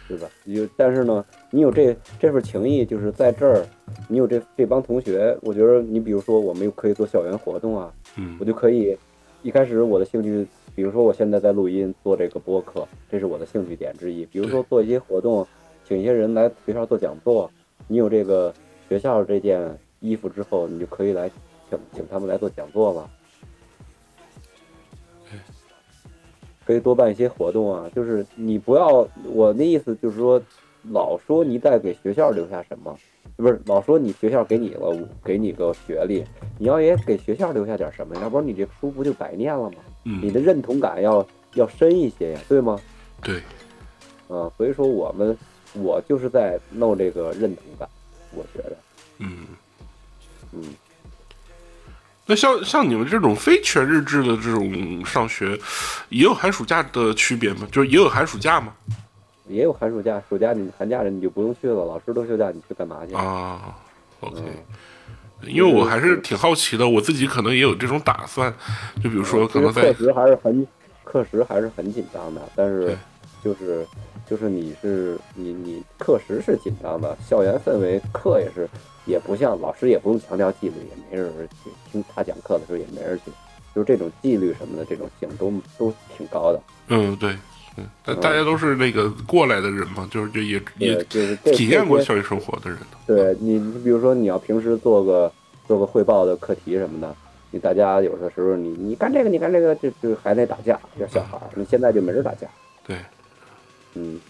[0.09, 0.29] 对吧？
[0.45, 3.67] 有但是呢，你有这这份情谊，就是在这儿，
[4.09, 8.97] 你有这这帮同学，我觉得你比如说我们又可以做校园活动啊，嗯我就可以
[9.43, 14.25] 一开始我的兴趣，比如说我现在在录音做这个播客，这是我的兴趣点之一。
[14.27, 15.45] 比如说做一些活动，
[15.85, 17.51] 请一些人来学校做讲座，
[17.89, 18.55] 你有这个
[18.89, 21.29] 学校这件衣服之后，你就可以来
[21.73, 23.09] 请请他们来做讲座吧。
[26.65, 30.41] 可以多办一些活动啊，就是你不要我那意思就是说，
[30.91, 32.97] 老说你在给学校留下什么，
[33.37, 36.25] 不是老说你学校给你了给你个学历，
[36.59, 39.79] 你要也给学校留下点什么，要不然你这书不就白念了吗？
[40.05, 42.79] 你嗯，的认同感要要深一些呀，对吗？
[43.23, 43.39] 对，
[44.29, 45.37] 啊，所以说我们
[45.75, 47.89] 我就是在弄这个认同感，
[48.37, 48.77] 我觉得，
[49.19, 49.47] 嗯。
[50.55, 50.63] 嗯，
[52.27, 55.59] 那像像你们这种非全日制的这种上学，
[56.09, 57.67] 也有寒暑假的区别吗？
[57.73, 58.73] 就是也有寒暑假吗？
[59.49, 63.15] 也有寒暑假，暑假你寒假你就不用去了，老师都休假，你去干嘛去？
[63.15, 63.75] 啊
[64.21, 64.41] ，OK，
[65.43, 68.55] 因为我还是挺好奇的，我自己可能也有这种打算，
[69.03, 70.67] 就比如说可能在课时还是很
[71.05, 72.97] 课时还是很紧张的，但是对
[73.43, 73.87] 就是
[74.29, 78.69] 就是你是你你课时是紧张的，校园氛围课也是
[79.05, 81.33] 也不像老师也不用强调纪律，也没人
[81.65, 83.31] 去听他讲课的时候也没人去，
[83.75, 86.61] 就是这种纪律什么的这种性都都挺高的。
[86.89, 87.37] 嗯对，
[87.77, 95.33] 嗯，大大家都是那个过来的人嘛，就是就也也对，就是体验过校园生活的人，对你，你比如说你要平时做个
[95.67, 97.15] 做个汇报的课题什么的，
[97.51, 102.47] 你大家有的时候你你干这个你干这个，就就还得打架，要小孩儿，你现在就没人打架，
[102.87, 102.97] 对，
[103.95, 104.21] 嗯，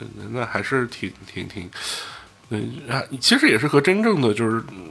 [0.00, 1.70] 嗯那还是挺挺挺，
[2.50, 4.90] 嗯啊，其实也是和真正的就是嗯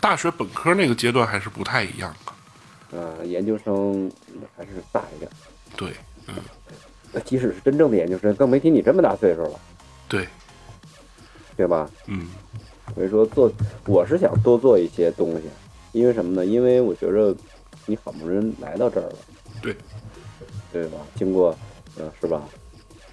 [0.00, 4.10] 大学本科那个阶段还是不太一样的，呃，研究生
[4.56, 5.30] 还是大一点，
[5.76, 5.92] 对，
[6.28, 6.34] 嗯，
[7.12, 9.60] 那即使是真正的研究生，更没提你这么大岁数了，
[10.08, 10.28] 对，
[11.56, 11.90] 对吧？
[12.06, 12.28] 嗯
[12.94, 13.50] 所以说做，
[13.86, 15.44] 我是想多做一些东西，
[15.92, 16.44] 因为什么呢？
[16.44, 17.34] 因为我觉着
[17.86, 19.16] 你好不容易来到这儿了，
[19.62, 19.74] 对，
[20.70, 20.98] 对吧？
[21.16, 21.56] 经过，
[21.96, 22.42] 呃，是吧？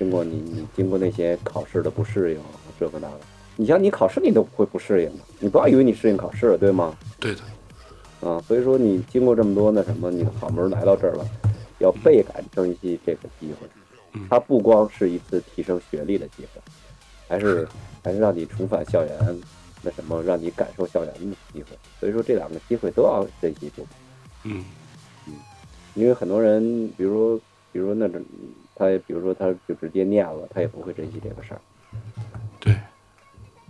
[0.01, 2.39] 经过你你经过那些考试的不适应，
[2.79, 3.19] 这个那个，
[3.55, 6.97] 你像你考试你都不会不适应的，你不要以为你适应考试了，对吗？
[7.19, 11.23] 对的，啊，所以说你经过这么多那什么，你好不容易来到这儿了，
[11.77, 13.67] 要倍感珍惜这个机会
[14.13, 14.25] 嗯。
[14.27, 16.59] 它不光是一次提升学历的机会，
[17.27, 17.67] 还是
[18.03, 19.39] 还是让你重返校园，
[19.83, 21.19] 那什么，让你感受校园的
[21.53, 21.77] 机会。
[21.99, 23.85] 所以说这两个机会都要珍惜住，
[24.45, 24.65] 嗯
[25.93, 27.37] 因为很多人，比如说
[27.71, 28.19] 比如说那种
[28.75, 31.62] 他，比如说他就直接念了，他也不会珍惜这个事儿。
[32.60, 32.73] 对，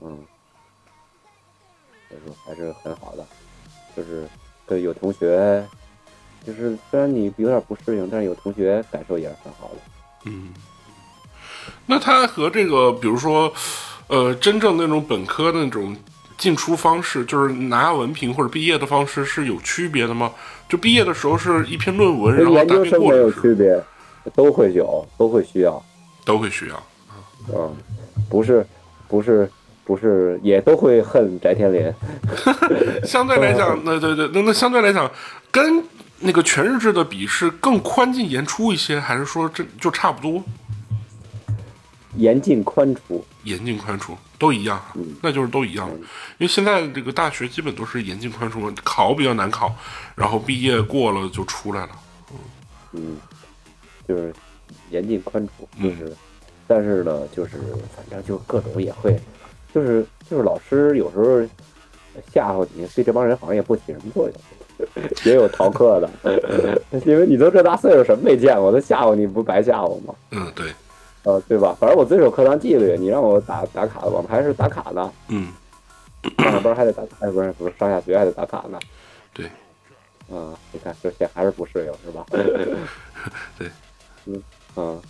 [0.01, 0.17] 嗯，
[2.07, 3.25] 所以说还是很好的，
[3.95, 4.27] 就是
[4.65, 5.65] 对有同学，
[6.45, 9.81] 就是虽然你有点不适应，但是有同学感受也是很好的。
[10.25, 10.53] 嗯，
[11.85, 13.51] 那他和这个，比如说，
[14.07, 15.95] 呃，真正那种本科的那种
[16.37, 20.31] 进出方式，就是拿文凭或者毕业的方式是有区别的吗？
[20.69, 23.83] 就毕业的时候是一篇论文，然后大概究生没有区别，
[24.33, 25.81] 都会有，都会需要。
[26.23, 26.83] 都会需要。
[27.53, 27.75] 嗯，
[28.29, 28.65] 不是，
[29.07, 29.49] 不是，
[29.83, 31.91] 不是，也都会恨翟天临。
[33.03, 35.09] 相对来讲，那对对，那那相对来讲，
[35.49, 35.83] 跟
[36.19, 40.43] 那个全日制的比是更宽进严出一些，还是说这就差不多？
[42.15, 45.89] 严进宽出，严进宽出都一样啊，那就是都一样。
[45.89, 49.73] 因为现在这个大学基本都是严进宽出嘛，考比较难考，
[50.13, 51.89] 然后毕业过了就出来了。
[52.31, 52.37] 嗯
[52.93, 53.17] 嗯，
[54.07, 54.33] 就是
[54.89, 56.13] 严禁宽处，就是，
[56.67, 57.57] 但是呢，就是
[57.95, 59.19] 反正就各种也会，
[59.73, 61.41] 就是就是老师有时候
[62.33, 70.13] 吓唬你，对这帮人好像也不起什么作用， 也有逃课的， 因为你都这大岁数，什么没见过，他吓唬你不白吓唬吗？
[70.31, 70.73] 嗯，对，
[71.23, 71.75] 呃，对吧？
[71.79, 75.51] 反正我遵守课堂纪律，你让我打打卡，我们还是打卡呢，嗯，
[76.39, 78.79] 上下班还得打，哎，不是不是，上下学还得打卡呢。
[79.33, 79.45] 对，
[80.29, 82.25] 啊，你看这些还是不适应是吧？
[83.57, 83.69] 对，
[84.25, 84.43] 嗯
[84.75, 85.01] 啊，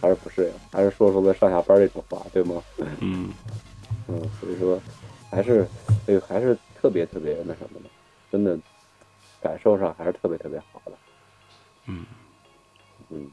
[0.00, 2.62] 还是不适应，还是说出了上下班这种话，对吗？
[3.00, 3.30] 嗯，
[4.08, 4.80] 嗯，所以说
[5.30, 5.66] 还是，
[6.06, 7.90] 哎呦，还是特别特别那什么的，
[8.30, 8.58] 真的
[9.40, 10.92] 感受上还是特别特别好的。
[11.86, 12.04] 嗯
[13.10, 13.28] 嗯，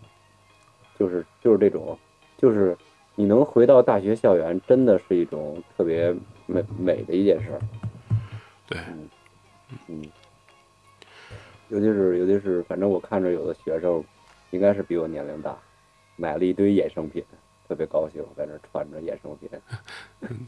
[0.98, 1.98] 就是就是这种，
[2.38, 2.76] 就是
[3.16, 6.14] 你能回到大学校园，真的是一种特别
[6.46, 7.62] 美美的一件事儿。
[8.68, 8.80] 对，
[9.88, 10.04] 嗯，
[11.70, 14.04] 尤其是尤其是，反正我看着有的学生，
[14.52, 15.56] 应该是比我年龄大，
[16.16, 17.24] 买了一堆衍生品，
[17.68, 19.50] 特别高兴，在那穿着衍生品。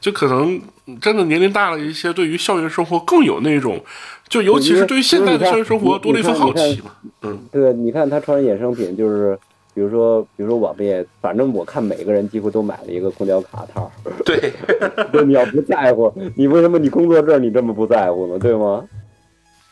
[0.00, 0.60] 就可能
[1.00, 3.80] 真的年龄大了一些，对于校园生活更有那种，
[4.28, 6.90] 就尤其是对于现在的校园生活多了一份好奇嘛。
[7.22, 9.38] 嗯，对，你看他穿衍生品，就是
[9.74, 13.90] 比如说，比如说我们也，反正我看每个人几乎都买了一个公交卡套。
[14.24, 14.52] 对，
[15.12, 18.38] 对，你要不在乎，你为什么你工作证你这么不在乎呢？
[18.38, 18.88] 对吗？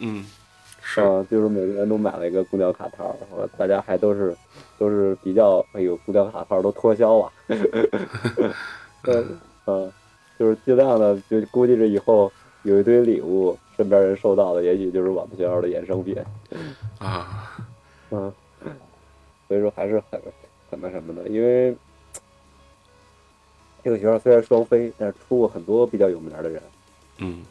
[0.01, 0.24] 嗯，
[0.91, 4.34] 是，啊，就是每个人都买了一个公交卡套，然后大家还都是
[4.78, 7.30] 都是比较，哎呦，公交卡套都脱销啊。
[9.05, 9.93] 嗯嗯，
[10.39, 12.32] 就是尽量的，就估计着以后
[12.62, 16.16] 有一堆礼物，身边人收到的，也许就是我们学校的衍生品。
[16.99, 17.55] 啊，
[18.11, 18.32] 嗯，
[19.47, 20.18] 所以说还是很
[20.70, 21.76] 很那什么的，因为
[23.84, 26.62] 这个学校虽然双非，但是出过很多比较有名的人，
[27.18, 27.45] 嗯，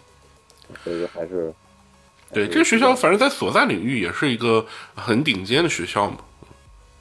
[0.83, 1.53] 所以说还是
[2.34, 4.65] 对，这个学校反正在所在领域也是一个
[4.95, 6.17] 很顶尖的学校嘛。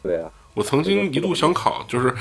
[0.03, 2.15] 对啊，我曾经一度想考，就是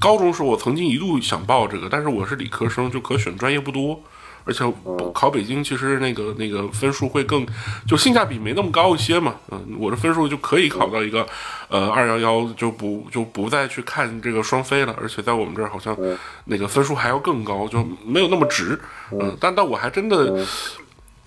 [0.00, 4.02] 高中时候我曾经一度想报这个，但是我是理科生，就可选专业不多，
[4.44, 7.46] 而且嗯考北京其实那个那个分数会更，
[7.86, 9.36] 就性价比没那么高一些嘛。
[9.52, 11.24] 嗯，我的分数就可以考到一个
[11.68, 18.76] 呃二幺幺，就不就不再去看这个双非了，而且在我们这儿好像嗯那个分数还要更高，就没有那么值。
[19.12, 20.46] 嗯，但但我还真的嗯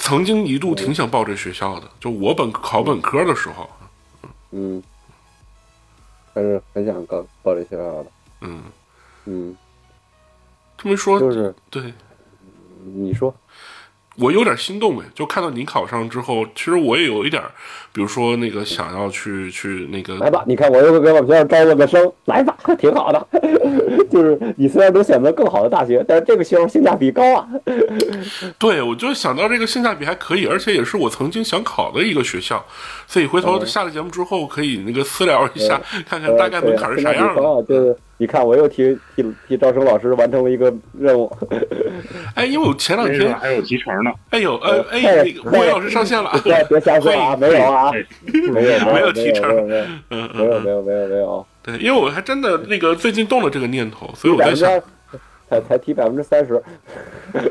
[0.01, 3.69] 曾经一度挺想报这学校的，就我本考本科的时候，
[4.49, 4.81] 嗯，
[6.33, 8.11] 还是很想报报这学校的。
[8.41, 8.63] 嗯，
[9.25, 9.55] 嗯，
[10.75, 11.93] 这么一说，就是对。
[12.83, 13.33] 你说，
[14.15, 17.51] 我有点心动哎，就看到你考上之后，其实我也有一点儿，
[17.93, 23.27] 比如说那个想要去去那个来吧，你看我又给我们学校招了个生，来吧，挺好的。
[24.09, 27.47] 就是你虽然能选择更好的大学，但是这个学校性价比高啊。
[28.57, 32.63] 对，我就想到这个性价比还可以，而且也是我曾经想考的一个学校，
[33.07, 37.41] 所以回头嗯下了节目之后可以那个私聊一下， 看看大概门槛是啥样的。
[37.41, 37.47] 的？
[37.47, 41.31] 啊就是你看，我又替替替招生老师完成了一个任务。
[42.35, 44.11] 哎，因为我前两天，还有提成呢。
[44.29, 48.05] 哎呦，呃，哎，嘿那个莫言老师上线了，别别瞎说啊，没有啊，对。
[48.51, 49.49] 没有没有 有提成。
[49.49, 50.51] 没有没有嗯没有。
[50.53, 54.69] 嗯嗯，没有没有没有，对，因为我还真的那个最近动了这个念头，所以我在想，
[55.49, 56.61] 才才提百分之三十，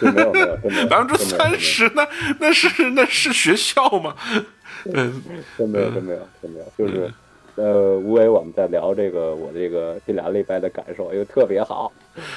[0.00, 0.46] 没有没有
[0.88, 2.06] 百分之三十，那
[2.38, 4.14] 那是那是学校吗？
[4.92, 5.22] 嗯，
[5.56, 7.10] 真没有真没有真没有，就是。
[7.54, 11.92] 呃，吴伟，我们在聊这个我这个这俩礼拜的感受，因为特别好。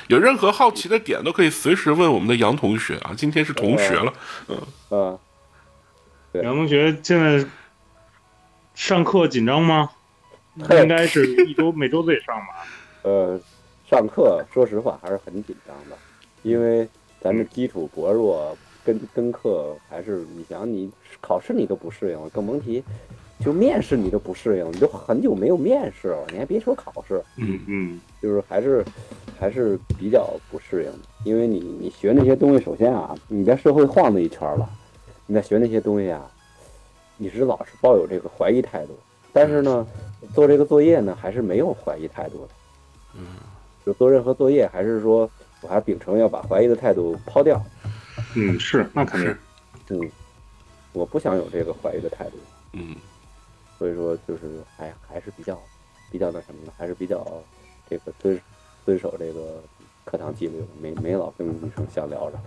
[0.08, 4.14] 有任何好奇的点都可以随时问我们的杨同学啊，今天是同学了，
[4.50, 4.58] 嗯，
[4.90, 5.00] 对
[6.44, 7.46] 杨同学现在
[8.74, 9.90] 上课紧张吗？
[10.64, 12.66] 他应该是一周每周都得上吧？
[13.04, 13.40] 呃，
[13.90, 15.98] 上课说实话还是很紧张的，
[16.44, 16.88] 因为
[17.20, 20.90] 咱们基础薄弱，跟跟课还是你想你
[21.22, 22.82] 考试你都不适应了，更甭提
[23.44, 28.84] 就面试你都不适应，你都很久没有面试了，你还别说考试，嗯嗯，就是还是
[29.38, 34.70] 还是比较不适应的，因为你你学那些东西，首先啊，你在社会晃了一圈了，
[35.26, 36.30] 你在学那些东西啊，
[37.18, 38.98] 你是老是抱有这个怀疑态度，
[39.34, 39.88] 但是呢，
[40.34, 42.54] 做这个作业呢，还是没有怀疑态度的。
[43.16, 43.26] 嗯，
[43.86, 45.30] 就做任何作业，还是说
[45.62, 47.62] 我还秉承要把怀疑的态度抛掉。
[48.36, 49.36] 嗯，是，那肯定。
[49.90, 50.12] 嗯，
[50.94, 52.38] 我不想有这个怀疑的态度，
[52.74, 52.96] 嗯
[53.78, 55.60] 所以说就是还还是比较
[56.12, 57.26] 比较那什么的，还是比较
[57.90, 58.40] 这个遵
[58.86, 59.62] 遵守这个
[60.06, 62.40] 课堂纪律的，没没老跟女生瞎聊着。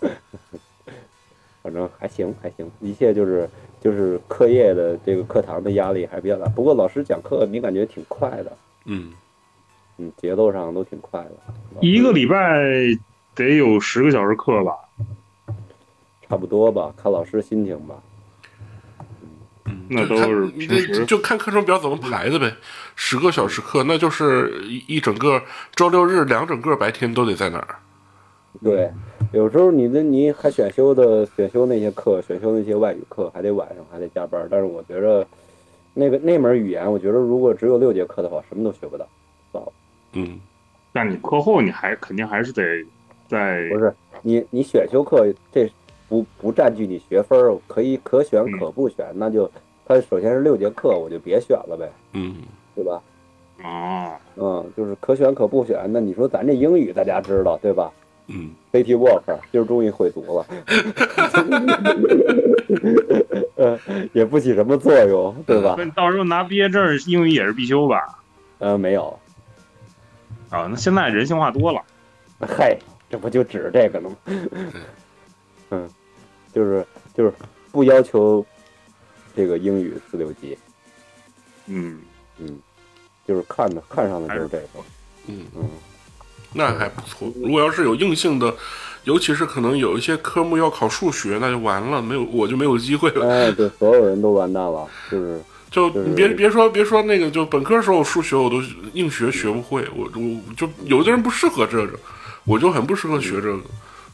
[1.62, 3.48] 反正还行还行，一切就是
[3.80, 6.46] 就是课业的这个课堂的压力还比较大。
[6.46, 9.12] 不过老师讲课你感觉挺快的，嗯，
[9.98, 11.30] 嗯，节奏上都挺快的。
[11.80, 12.64] 一个礼拜
[13.34, 14.72] 得有十个小时课吧？
[16.28, 17.96] 差不多吧，看老师心情吧。
[19.64, 22.54] 嗯那都是你平时这就看课程表怎么排的呗。
[22.96, 25.42] 十个小时课，那就是一一整个
[25.74, 27.76] 周六日两整个白天都得在那儿。
[28.62, 28.90] 对，
[29.32, 34.46] 有时候你的你还选修的选修那些课，选修那些外语课，还得晚上还得加班。
[34.50, 35.26] 但是我觉着，
[35.94, 39.06] 那个那门语言，我觉得如果只有六节课的话，什么都学不到。
[39.52, 39.72] 糟，
[40.12, 40.40] 嗯
[40.92, 42.62] 但你课后你还肯定还是得
[43.28, 43.92] 在不是
[44.22, 45.70] 你你选修课这
[46.08, 49.50] 不不占据你学分儿，可以可选嗯可不选，那就
[49.86, 52.36] 它首先是六节课，我就别选了呗，嗯
[52.74, 53.02] 对吧？
[53.62, 55.80] 啊，嗯，就是可选可不选。
[55.92, 57.92] 那你说咱这英语大家知道对吧？
[58.28, 60.46] 嗯，City Walk 今儿终于会读了，
[63.56, 63.78] 呃，
[64.12, 65.84] 也不起什么作用，对吧那？
[65.92, 68.18] 到时候拿毕业证，英语也是必修吧？
[68.58, 69.18] 呃，没有，
[70.50, 71.82] 啊，那现在人性化多了。
[72.40, 74.16] 嗨，这不就指这个呢吗？
[75.70, 75.88] 嗯，
[76.52, 77.32] 就是就是
[77.72, 78.44] 不要求
[79.34, 80.56] 这个英语四六级，
[81.66, 82.00] 嗯，
[82.38, 82.58] 嗯，
[83.26, 84.68] 就是看的看上的就是这个，
[85.26, 85.68] 嗯，嗯，
[86.52, 87.32] 那还不错。
[87.42, 88.54] 如果要是有硬性的，
[89.04, 93.28] 尤其是可能有一些科目要考数学，那就完了，没有我就没有机会了。
[93.28, 95.40] 哎，对，所有人都完蛋了，就是
[95.70, 98.60] 就就是你别别说别说那个，就本科时候数学我都
[98.92, 101.98] 硬学学不会，我我就有的人不适合这个，
[102.44, 103.60] 我就很不适合学这个。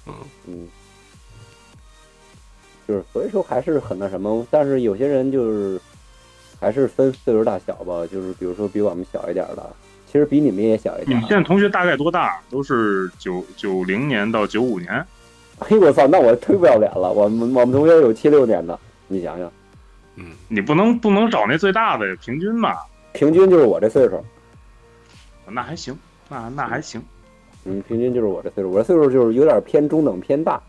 [0.07, 0.15] 嗯
[0.47, 0.69] 嗯，
[2.87, 5.81] 就是所以说还是很那什么，但是有些人就是
[6.61, 9.75] 还是分岁数大小吧，就是比如说比我们小一点的，
[10.15, 11.25] 其实比你们也小一点你们。
[11.25, 12.41] 现在同学大概多大？
[12.49, 15.05] 都是九九零年到九五年。
[15.59, 19.53] 嘿，我操，那我忒不要脸了，我们我们同学有七六年的，你想想，
[20.15, 22.87] 嗯你不能不能找那最大的，平均吧？
[23.13, 24.25] 平均就是我这岁数，
[25.49, 25.99] 那还行，
[26.29, 27.03] 那那还行。
[27.65, 30.63] 嗯，平均就是我这岁数，我这岁数就是有点偏中等偏大，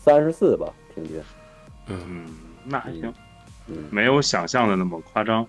[0.00, 1.20] 三十四吧，平均，
[1.88, 2.26] 嗯，嗯，
[2.64, 3.12] 那还行，
[3.66, 5.46] 嗯，没有想象的那么夸张。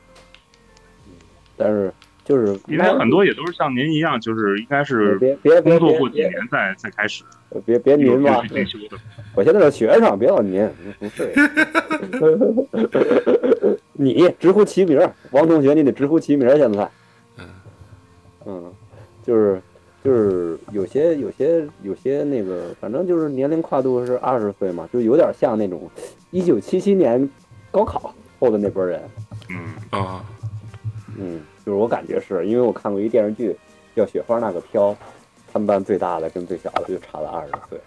[1.56, 1.94] 但是
[2.30, 7.23] 就是因为很多也都是像您一样，就是应该是别别别工作过几年再再开始
[7.65, 8.43] 别别您吧。
[9.34, 10.69] 我现在是学生，别老您，
[10.99, 11.34] 不是。
[13.93, 14.99] 你直呼其名，
[15.32, 16.47] 王同学，你得直呼其名。
[16.55, 16.88] 现在，
[17.39, 17.45] 嗯
[18.45, 18.71] 嗯，
[19.25, 19.59] 就是
[20.03, 25.89] 就是有些有些有些那个，反正就是年龄跨度是二十岁嘛，就有点像那种
[26.30, 27.27] 一九七七年
[27.71, 29.01] 高考后的那波人。
[29.49, 30.23] 嗯，啊，
[31.17, 33.55] 嗯，就是我感觉是因为我看过一电视剧
[33.95, 34.89] 叫《雪花那个飘》，
[35.53, 37.80] 他们班最大的跟最小的就差了二十岁。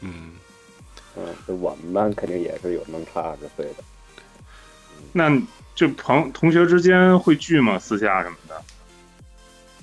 [0.00, 0.30] 嗯，
[1.16, 3.82] 嗯，就我们班肯定也是有能差二十岁的。
[5.12, 5.28] 那
[5.74, 7.80] 就朋同学之间会聚吗？
[7.80, 8.62] 私下什么的？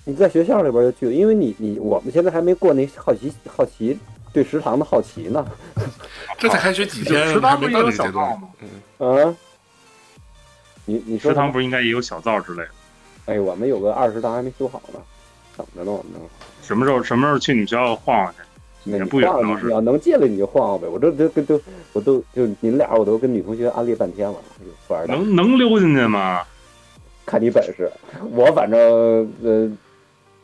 [0.05, 3.99] 你在学校里边就聚，因为你你我们现在还没过那好奇好奇
[4.32, 5.45] 对食堂的好奇呢。
[6.39, 8.49] 这才开学几天，食堂不是也有小灶吗？？
[8.99, 9.36] 嗯，啊，
[10.86, 12.69] 你你说食堂不是应该也有小灶之类的？
[13.28, 14.99] 哎，我们有个二食堂还没修好呢，
[15.55, 16.19] 等着呢，我们。
[16.61, 18.91] 什么时候什么时候去你们学校晃晃去？
[18.91, 19.30] 也不远
[19.65, 20.88] 你要能进来你就晃晃呗。
[20.88, 21.61] 我这这这都
[21.91, 24.38] 我都就你们俩我都跟女同学安利半天了，
[24.88, 26.41] 富二代能能溜进去吗？
[27.25, 27.91] 看你本事。
[28.32, 28.80] 我反正
[29.43, 29.69] 呃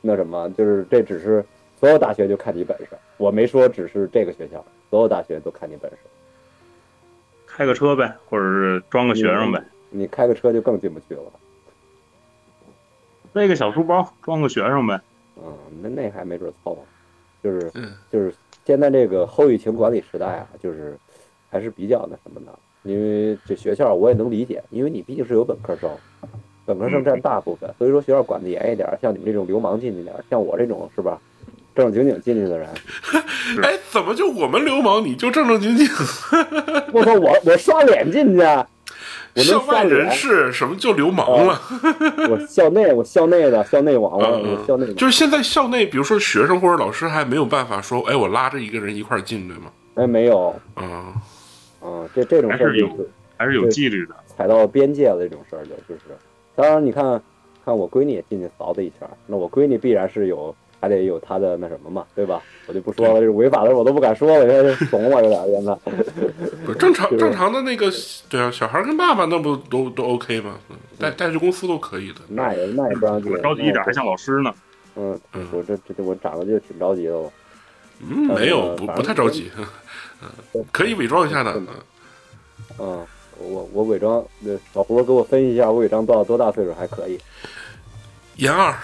[0.01, 1.43] 那什么，就是这只是
[1.79, 5.97] 所有大学就看你本事，我没说只是这个学校，所有大学都看你本事。
[7.47, 11.31] 开个车呗，或者是装个学生呗，你开个车就更进不去了。
[13.33, 15.01] 背个小书包装个学生呗。
[15.37, 16.81] 嗯，那那还没准凑合，
[17.43, 18.33] 就是嗯就是
[18.65, 20.95] 现在这个后疫情管理时代啊，就是
[21.49, 25.89] 还是比较那什么的，因为这学校我也能理解，因为你毕竟是有本科生，
[26.65, 31.19] 本科生占大部分，所以说学校管得严一点，像你们这种流氓进去点，像我这种是吧，
[31.75, 32.69] 正正经经进去的人，
[33.63, 35.87] 哎，怎么就我们流氓，你就正正经经？
[36.93, 38.43] 我操，我我刷脸进去，
[39.35, 41.59] 我校外人脸，士什么就流氓了？
[42.29, 49.71] 我校内我校内的校内网，我嗯我校内，就是现在校内，比如说学生或者老师还没有办法说，哎，我拉着一个人一块儿进，对吗？
[49.95, 51.13] 哎没有，嗯，
[51.81, 53.09] 嗯，这这种事儿还是有就是。
[53.35, 54.15] 还是有纪律的。
[54.27, 56.15] 踩到边界了这种事儿就就是，
[56.55, 57.21] 当然你看
[57.65, 62.41] 看我闺女也进去扫他一圈儿，那我闺女必然是有还得有他的那什么嘛，对吧？
[62.67, 65.73] 我就不说了，这违法的我都不敢说了，这怂了有点儿现在。
[66.65, 67.89] 不是正常正常的那个，
[68.27, 70.59] 对啊，小孩跟爸爸那不都都 OK 吗？
[70.69, 72.19] 嗯带带去公司都可以的。
[72.27, 74.53] 那也那也不让进我，着急一点，还像老师呢。
[74.97, 77.31] 嗯，嗯我这这这我长得就挺着急的我。
[78.01, 79.49] 嗯，没有，不不太着急，
[80.53, 81.53] 嗯，可以伪装一下的。
[81.55, 81.67] 嗯
[82.79, 83.05] 嗯，
[83.39, 87.17] 我我伪装，那小胡给我分析一下，我伪装到多大岁数还可以？
[88.35, 88.75] 研二，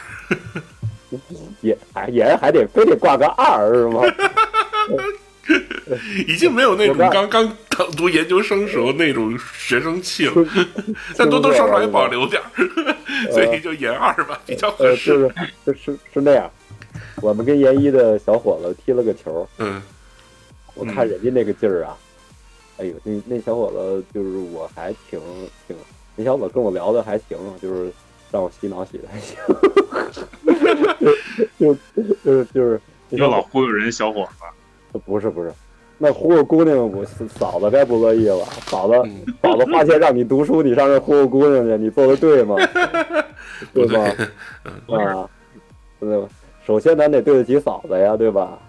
[1.62, 4.02] 也哎也是还得非得挂个二是吗？
[6.28, 10.68] 已经没有那种我刚刚刚刚读研究生时候那种学生气了，是
[11.18, 15.12] 但多多少少也保留点儿，所以就研二吧，比较合呃，适。
[15.66, 16.50] 就是是是是那样。
[17.22, 19.82] 我们跟研一的小伙子踢了个球，嗯。
[20.76, 21.98] 我看人家那个劲儿啊，
[22.78, 25.20] 哎呦，那那小伙子就是我还挺
[25.68, 25.76] 挺，
[26.16, 27.92] 那小伙子跟我聊的还行，就是
[28.32, 29.38] 让我洗脑洗的还行，
[31.58, 31.74] 就
[32.24, 34.28] 就是就是那又老忽悠人小伙
[34.92, 35.52] 子，不是不是，
[35.98, 42.56] 那忽悠姑娘我嫂子该不乐意了，嫂子嗯，嫂子花钱让你读书，你上这忽悠姑娘去，你做的对吗？
[43.74, 44.02] 对不吧？
[44.98, 45.30] 啊，
[46.00, 46.28] 对吧？
[46.66, 48.60] 首先咱得对得起嫂子呀，对吧？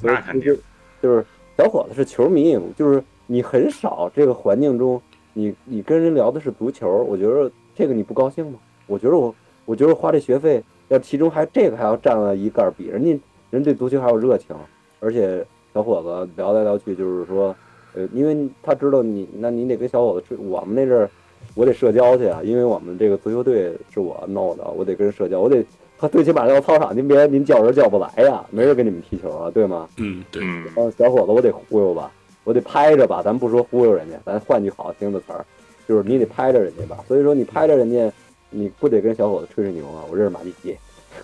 [0.00, 0.60] 所以那肯定就是
[1.02, 1.24] 就是
[1.56, 5.00] 小伙子是球迷，就是你很少这个环境中，
[5.34, 8.58] 你你跟人聊的是足球，我觉得这个你不高兴吗？
[8.88, 9.32] 我觉得我
[9.64, 13.16] 我觉得花这学费，要其中还这个还要占了一盖儿比，人家
[13.50, 14.56] 人对足球还有热情，
[14.98, 17.54] 而且小伙子聊来聊去就是说，
[17.94, 21.10] 呃，因为他知道你，那你得跟小伙子去，我们那阵儿
[21.54, 25.64] 我得社交去啊，因为我们这个足球队是我弄的，我得跟人社交，我得
[25.98, 29.88] 他最起码到操场，您别您叫人叫不来呀，没人跟你们踢球啊，对吗？
[29.98, 32.10] 嗯，对，嗯，呃，小伙子，我得忽悠吧，
[32.44, 35.44] 我得拍着吧，咱不说忽悠人家，咱换句好听的词儿，
[35.86, 37.02] 就是你得拍着人家吧。
[37.06, 38.10] 所以说你拍着人家，
[38.50, 40.04] 你不得跟小伙子吹吹牛啊？
[40.10, 40.76] 我认识马蒂奇，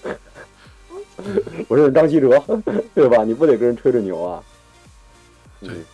[1.68, 2.42] 我认识张稀哲，
[2.94, 3.24] 对吧？
[3.24, 4.42] 你不得跟人吹吹牛啊？
[5.60, 5.84] 对嗯，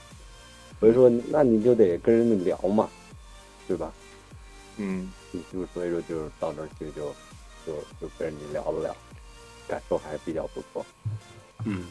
[0.80, 2.88] 所以说那你就得跟人家聊嘛，
[3.68, 3.92] 对吧？
[4.78, 5.10] 嗯，
[5.52, 7.14] 就所以说就是到那儿去就
[7.66, 8.96] 就就跟人家聊了聊，
[9.68, 10.84] 感受还比较不错。
[11.64, 11.84] 嗯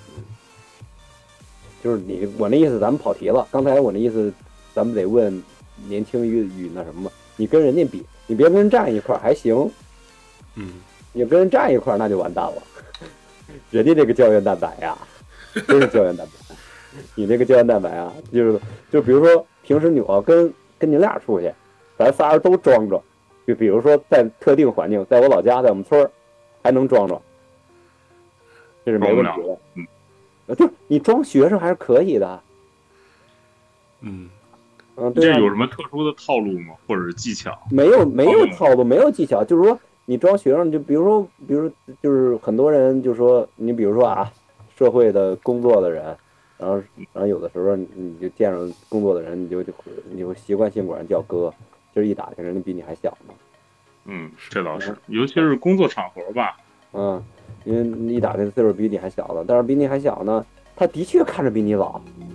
[1.82, 3.48] 就是你我那意思，咱们跑题了。
[3.52, 4.34] 刚才我那意思，
[4.76, 5.42] 咱们得问
[5.88, 7.12] 年轻与与那什么嘛。
[7.38, 9.68] 你跟人家比，你别跟人站一块儿还行，
[10.54, 10.74] 嗯，
[11.14, 12.62] 你跟人站一块儿那就完蛋了。
[13.72, 14.96] 人家这个胶原蛋白呀，
[15.68, 16.56] 真是胶原蛋白。
[17.16, 18.60] 你那个胶原蛋白啊，就是
[18.92, 21.52] 就比如说平时你要跟跟你俩出去，
[21.98, 23.02] 咱仨人都装装，
[23.48, 26.12] 就比如说在特定环境，在我老家，在我们村儿，
[26.62, 27.20] 还能装装，
[28.86, 29.58] 这是没问题的。
[29.74, 29.88] 嗯
[30.46, 32.42] 呃，就是你装学生还是可以的。
[34.02, 34.30] 嗯
[35.00, 35.36] 嗯，对啊。
[35.36, 36.76] 这有什么特殊的套路吗？
[36.88, 37.58] 或者是技巧？
[37.72, 41.72] 没有没有嗯套路，没有技巧，就是说你招学生，就比如说，比如
[42.02, 44.32] 就是很多人就说你比如说啊，
[44.78, 46.04] 社会的工作的人，
[46.58, 46.76] 然后
[47.14, 49.74] 然后有的时候你就见着工作的人，你就就
[50.12, 51.54] 你就习惯性管人叫哥，
[51.94, 53.34] 就是一打听人家比你还小嘛，
[54.06, 56.58] 嗯，这倒是，尤其是工作场合吧。
[56.94, 57.24] 嗯，
[57.66, 60.44] 因为你一打听岁数比你还小了，但是比你还小呢，
[60.76, 62.28] 他的确看着比你老，嗯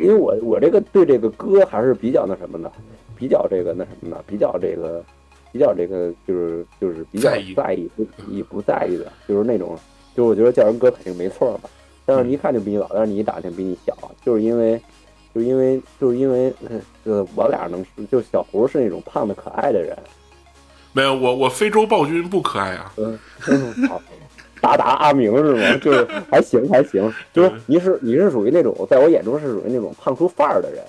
[0.00, 2.70] 因为我我这个对这个歌还是比较那什么的，
[3.16, 5.04] 比较这个那什么的，比较这个
[5.52, 9.78] 比较这个就是就是比较在意不也不在意的，就是那种
[10.16, 11.70] 就是我觉得叫人哥肯定没错吧，
[12.04, 14.80] 但是你一看就比你老，但是你一打听比你小，就是因为
[15.34, 16.52] 就是因为就是因为
[17.04, 19.96] 呃我俩能就小胡是那种胖的可爱的人，
[20.92, 23.18] 没有我我非洲暴君不可爱啊，嗯，
[23.88, 24.00] 好，
[24.64, 25.76] 达达阿明是吗？
[25.84, 30.82] 就是还行还行，就是你是你是属于那种在我眼中是属于那种胖出范儿的人，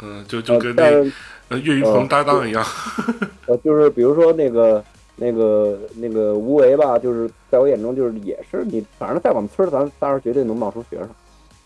[0.00, 1.12] 嗯、就就呃跟
[1.48, 2.64] 那岳云鹏搭档一样，
[3.46, 4.82] 呃，就是比如说那个、
[5.14, 11.08] 那个、那个吴为吧，就是在我眼中就是也是你，反正在我们村儿，咱当时绝对能冒出学生，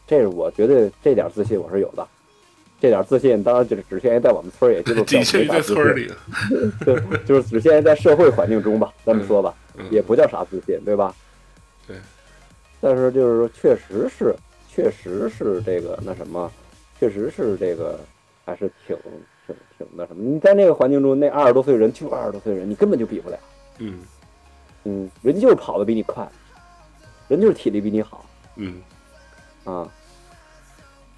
[0.06, 2.06] 这是我绝对这点自信我是有的。
[2.80, 6.14] 这点自信当然就是只限于在我们村儿，也就是仅限于在村儿里，里。
[6.84, 11.14] 对，就是只限于在社会环境中吧，这么说吧，嗯也不叫啥自信，对吧？
[11.86, 11.96] 对。
[12.80, 14.34] 但是就是说，确实是，
[14.68, 16.50] 确实是这个那什么，
[16.98, 18.00] 确实是这个
[18.46, 18.96] 还是挺
[19.46, 20.22] 挺挺那什么。
[20.22, 23.38] 你在那个环境中，那二十多岁人就二十多岁人，你根本就比不了。
[23.78, 23.98] 嗯
[24.84, 26.26] 嗯，人就是跑的比你快，
[27.28, 28.24] 人就是体力比你好
[28.56, 28.80] 嗯
[29.64, 29.86] 啊，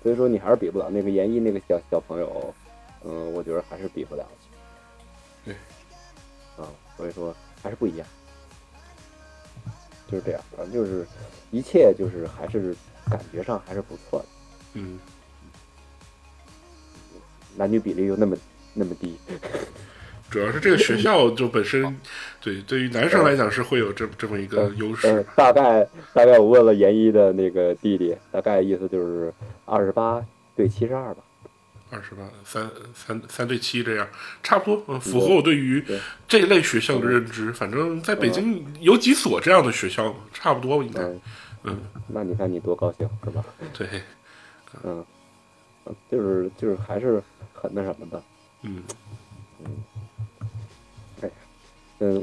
[0.03, 2.55] 所以说你还是比不了那个研一那个小小朋友，
[3.05, 4.27] 嗯，我觉得还是比不了。
[5.45, 5.55] 对，
[6.57, 8.07] 啊，所以说还是不一样，
[10.09, 11.07] 就是这样，反正就是
[11.51, 12.75] 一切就是还是
[13.09, 14.27] 感觉上还是不错的，
[14.75, 14.99] 嗯，
[17.57, 18.37] 男女比例又那么
[18.75, 19.17] 那么低，
[20.33, 21.97] 主要是这个学校就本身，
[22.41, 29.33] 对对于男生来讲是会有这这么一个优嗯势。，大概大概我问了研一的那个弟弟，大概意思就是
[29.67, 30.25] 二十八
[30.57, 31.23] 对七十二吧。
[31.91, 34.09] 二十八三三三对七这样，
[34.43, 35.85] 差不多，嗯，符合我对于
[36.27, 37.53] 这一类学校的认知。
[37.53, 41.03] 反正在北京有几所这样的学校，差不多应该。
[41.03, 41.21] 嗯
[41.65, 41.79] 嗯，
[42.09, 43.45] 那你看你多高兴是吧？
[43.73, 43.87] 对，
[44.83, 45.05] 嗯，
[45.85, 47.23] 嗯就是就是还是
[47.53, 48.21] 很那什么的。
[48.63, 48.83] 嗯
[49.65, 49.71] 嗯，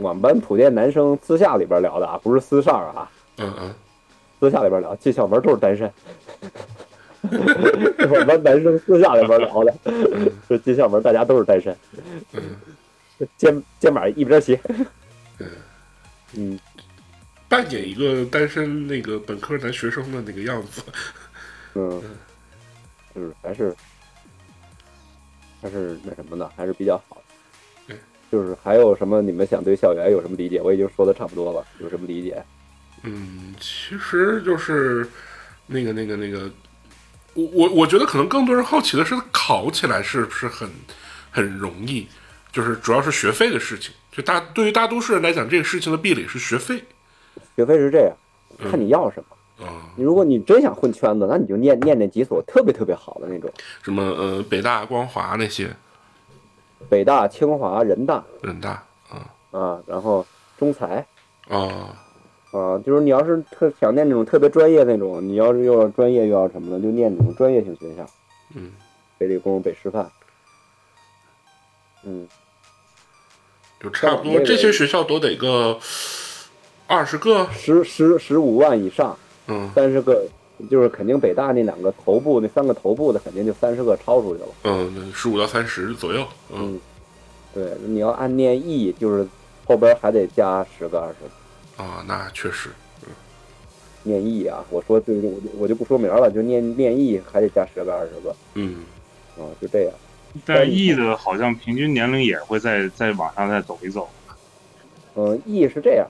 [0.01, 3.73] 我们班普遍男生私下里边聊的啊，不是私上啊，嗯嗯，
[4.39, 5.91] 私下里边聊，进校门都是单身。
[7.21, 9.73] 我们班男生私下里边聊的，
[10.49, 11.75] 就进校门大家都是单身，
[13.37, 14.59] 肩肩膀一边斜。
[16.33, 16.59] 嗯，
[17.47, 20.81] 扮演一个单身那个本科男学生的那个样子。
[21.75, 22.01] 嗯，
[23.13, 23.75] 就是还是
[25.61, 27.21] 还是那什么的，还是比较好。
[28.31, 30.61] 就是还有什么你们想对校园有什么理解？
[30.61, 32.43] 我已经说的差不多了，有什么理解？
[33.03, 35.07] 嗯，其实就是
[35.67, 36.51] 那个那个那个，
[37.33, 40.69] 我我我觉得可能更多人好奇的是，考起来是不是很
[41.31, 42.07] 很容易？
[42.51, 43.93] 就是主要是学费的事情。
[44.11, 46.83] 就大对于大多数人来讲，这个事情的壁垒是学费
[47.55, 48.15] 学费是这样，
[48.69, 49.65] 看你要什么。
[49.65, 53.51] 啊、你如果你真想混圈子，那你就念念那几所特别特别好的那种，
[53.83, 55.69] 什么呃北大、光华那些，
[56.87, 59.27] 北大、清华、人大人大啊。
[59.51, 60.25] 啊，然后
[60.57, 61.05] 中财
[61.47, 61.95] 啊。
[62.51, 68.03] 啊，就是你要是特想念那种特别专业那种，你要是又要专业又要什么的，就念那种专业性学校，
[68.55, 68.71] 嗯，
[69.19, 70.09] 北理工、北师范，
[72.03, 72.27] 嗯，
[73.79, 75.79] 就差不多这些学校都得个
[76.87, 79.15] 二十个，十十十五万以上，
[79.45, 79.69] 嗯。
[79.75, 80.27] 三十个，
[80.69, 84.49] 就是肯定北大那两个头部那三个头部的肯定就三十个超出去了。
[84.63, 86.79] 嗯，十五到三十左右，嗯嗯，
[87.53, 89.25] 对，你要按念义，就是
[89.65, 92.69] 后边还得加十个二十个啊，那确实，
[94.03, 94.65] 念义啊。
[94.69, 98.83] 我说这个我就我就不说名了，就念念义还得加十个二十个嗯
[99.37, 99.93] 啊，就这样。
[100.45, 104.07] 但是 E 的好像平均年龄也会再再往上再走一走。
[105.15, 106.07] 嗯，义是这样，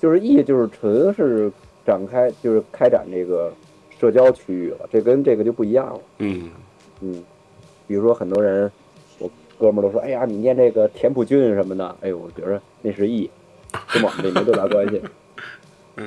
[0.00, 1.50] 就是义就是纯是
[1.86, 3.52] 展开就是开展这个
[4.02, 6.00] 社交区域了，这跟这个就不一样了。
[6.18, 6.50] 嗯
[7.00, 7.22] 嗯，
[7.86, 8.68] 比如说很多人，
[9.20, 13.30] 我哥们儿都说，哎呀，你念这个田朴珺什么的，哎呦，我觉着那是义，
[13.92, 15.00] 跟我们这没多大关系。
[15.94, 16.06] 嗯，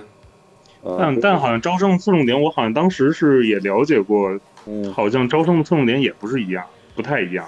[0.84, 6.66] 啊，但但好像招生的侧重点，我好像当时是也了解过，嗯，好像招生的侧重点也不是一样，
[6.98, 7.48] 不太一样。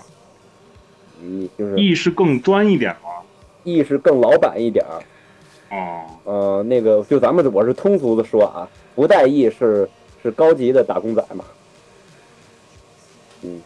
[1.21, 3.09] 嗯就是艺是更专一点吗？
[3.65, 5.03] 艺是更老板一点儿。
[5.75, 8.63] 哦，呃，那个就咱们我是通俗的说啊，
[8.95, 9.89] 不带艺是
[10.22, 11.45] 是高级的打工仔嘛。
[13.43, 13.61] 嗯，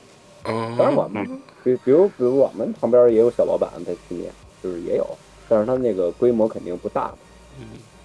[0.46, 1.26] 哦，当然我们
[1.64, 4.32] 比比如比如我们旁边也有小老板在去年，
[4.62, 5.08] 就是也有，
[5.48, 7.18] 但是他那个规模肯定不大嘛。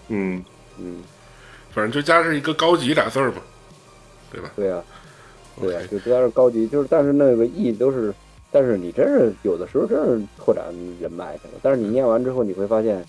[0.09, 0.45] 嗯，
[0.79, 1.03] 嗯，
[1.73, 3.43] 反正就加上一个高级俩字儿嘛，
[4.31, 4.51] 对吧？
[4.55, 4.83] 对呀、
[5.61, 8.15] 对呀、就加上高级，就是但是那个意义都是，
[8.53, 10.65] 但是你真是有的时候真是拓展
[11.01, 13.05] 人脉去了，但是你念完之后你会发现，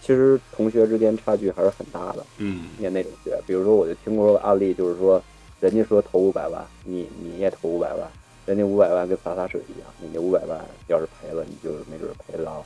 [0.00, 2.24] 其实同学之间差距还是很大的。
[2.38, 5.22] 嗯念那种学，比如说我就听过案例，就是说
[5.60, 8.08] 人家说投五百万，你你也投五百万，
[8.46, 12.64] 人家五百万跟洒洒水一样，你那五百万要是赔了，你就是没准赔了，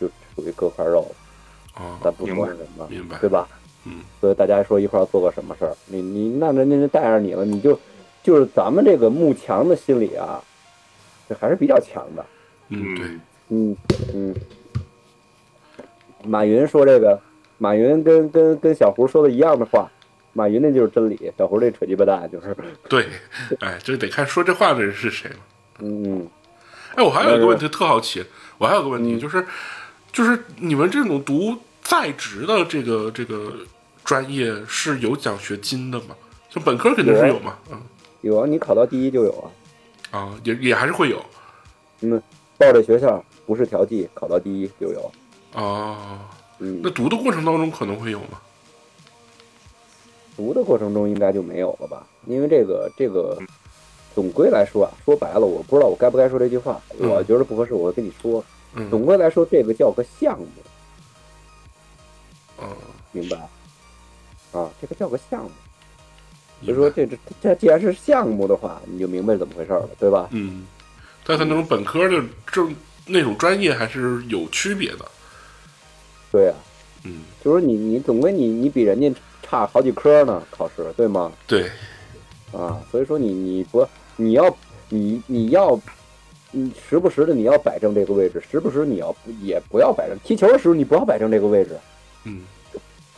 [0.00, 1.10] 就属于割块肉，
[1.76, 3.48] 哦，咱不明白说什么，明白对吧？
[3.86, 7.78] 嗯所以大家说一块儿做个什么事儿，你你那人家就带上你了，你就
[8.22, 10.42] 就是咱们这个慕强的心理啊，
[11.28, 12.24] 这还是比较强的。
[12.70, 13.06] 嗯，对，
[13.48, 13.76] 嗯
[14.14, 14.34] 嗯，
[16.24, 17.20] 马云说这个，
[17.58, 19.90] 马云跟跟跟小胡说的一样的话，
[20.32, 22.56] 马云那就是真理，小胡这扯鸡巴蛋就是，
[22.88, 23.06] 对，
[23.60, 25.36] 哎，这得看说这话的人是谁了。
[25.80, 26.28] 嗯嗯。
[26.94, 28.24] 哎，我还有一个问题特好奇，
[28.58, 29.18] 我还有个问题嗯。
[29.18, 29.44] 就是，
[30.12, 33.52] 就是你们这种读在职的这个这个
[34.04, 36.14] 专业是有奖学金的吗？
[36.48, 37.80] 就本科肯定是有嘛，嗯。
[38.20, 39.32] 有啊，你考到第一就有
[40.12, 41.20] 啊，啊，也也还是会有。
[42.00, 42.22] 嗯，
[42.56, 45.12] 报这学校不是调剂，考到第一就有，
[45.54, 46.18] 哦。
[46.60, 48.40] 嗯那，读的过程当中可能会有吗？
[50.36, 52.06] 读的过程中应该就没有了吧？
[52.26, 53.36] 因为这个这个，
[54.14, 58.42] 总归来说啊，说白了，我不知道我该不该说这句话，嗯我觉得不合适，我跟你说，
[58.74, 60.46] 嗯，总归来说，这个叫个项目，
[62.58, 62.68] 哦，
[63.10, 63.36] 明白？
[64.52, 65.50] 啊，这个叫个项目。
[66.64, 70.28] 所以说这这这既然是项目的话，你就明白怎么回事了，对吧？
[70.30, 70.66] 嗯，
[71.26, 72.64] 但他那种本科的这
[73.06, 75.04] 那种专业还是有区别的。
[76.34, 76.54] 对呀、
[77.04, 79.08] 嗯，就是你你总归你你比人家
[79.40, 81.30] 差好几科呢，考试对吗？
[81.46, 81.70] 对，
[82.50, 84.56] 啊，所以说你你不你要
[84.88, 85.80] 你你要
[86.50, 90.18] 你时不时的你要摆正这个位置，时不时你要也不要摆正。
[90.24, 91.78] 踢球的时候你不要摆正这个位置，
[92.24, 92.42] 嗯，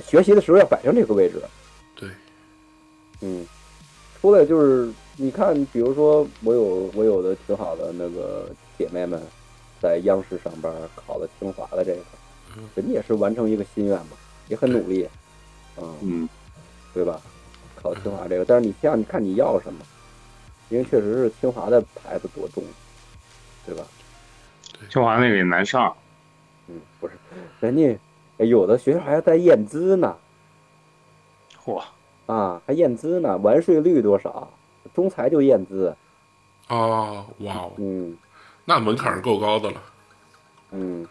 [0.06, 1.40] 学习的时候要摆正这个位置。
[1.98, 2.06] 对，
[3.22, 3.46] 嗯，
[4.20, 9.18] 出来就是你看，比如说我有我有的挺好的那个姐妹们，
[9.80, 12.00] 在央视上班，考了清华的这个，
[12.74, 14.16] 人家也是完成一个心愿嘛，
[14.48, 15.08] 也很努力，
[15.76, 16.28] 嗯，嗯，
[16.94, 17.20] 对吧？
[17.74, 19.80] 考清华这个，但是你像，你看你要什么？
[20.68, 22.64] 因为确实是清华的牌子多重，
[23.64, 23.84] 对吧？
[24.90, 25.94] 清华那个也难上，
[26.68, 27.14] 嗯，不是，
[27.60, 27.98] 人家
[28.38, 30.16] 哎有的学校还要再验资呢，
[31.64, 31.82] 嚯，
[32.26, 34.50] 啊，还验资呢，完税率多少？
[34.94, 35.94] 中财就验资，
[36.68, 38.16] 哦，哇哦，嗯。
[38.64, 39.82] 那门槛是够高的了。
[40.72, 41.06] 嗯，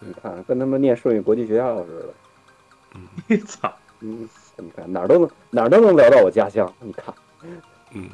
[0.00, 4.90] 你看跟他们念顺义国际学校似的，你操，嗯，你看？
[4.92, 7.14] 哪儿都能哪儿都能聊到我家乡，你看，
[7.92, 8.08] 嗯，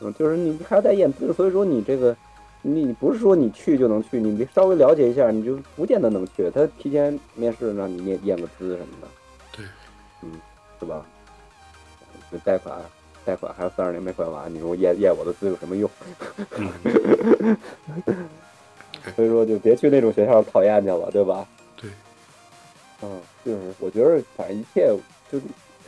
[0.00, 2.16] 嗯，就是你还在验资，所以说你这个，
[2.62, 6.50] 你你不是说你去就能去，你得稍微了解一下，你就不见得能去。
[6.50, 9.08] 他提前面试让你验验个资什么的，
[9.52, 9.66] 对，
[10.22, 10.32] 嗯，
[10.80, 11.04] 是吧？
[12.30, 12.76] 这贷款
[13.24, 15.88] 贷款还有三十年没还完，你说我验验我的资有什么用？
[16.56, 17.56] 嗯
[19.14, 21.46] 所以说就别去那种学校考验去了，对吧？
[21.76, 21.90] 对，
[23.02, 24.92] 嗯，就是我觉得反正一切
[25.30, 25.38] 就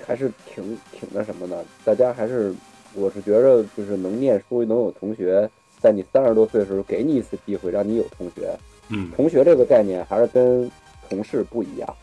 [0.06, 2.54] 还是挺挺那什么的，大家还是
[2.94, 5.48] 我是觉着就是能念书能有同学，
[5.80, 8.56] 在你三十多岁的时候给你一次机会，让你有同学。
[8.90, 10.70] 嗯，同学这个概念还是跟
[11.08, 11.96] 同事不一样，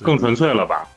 [0.00, 0.88] 更纯粹了吧？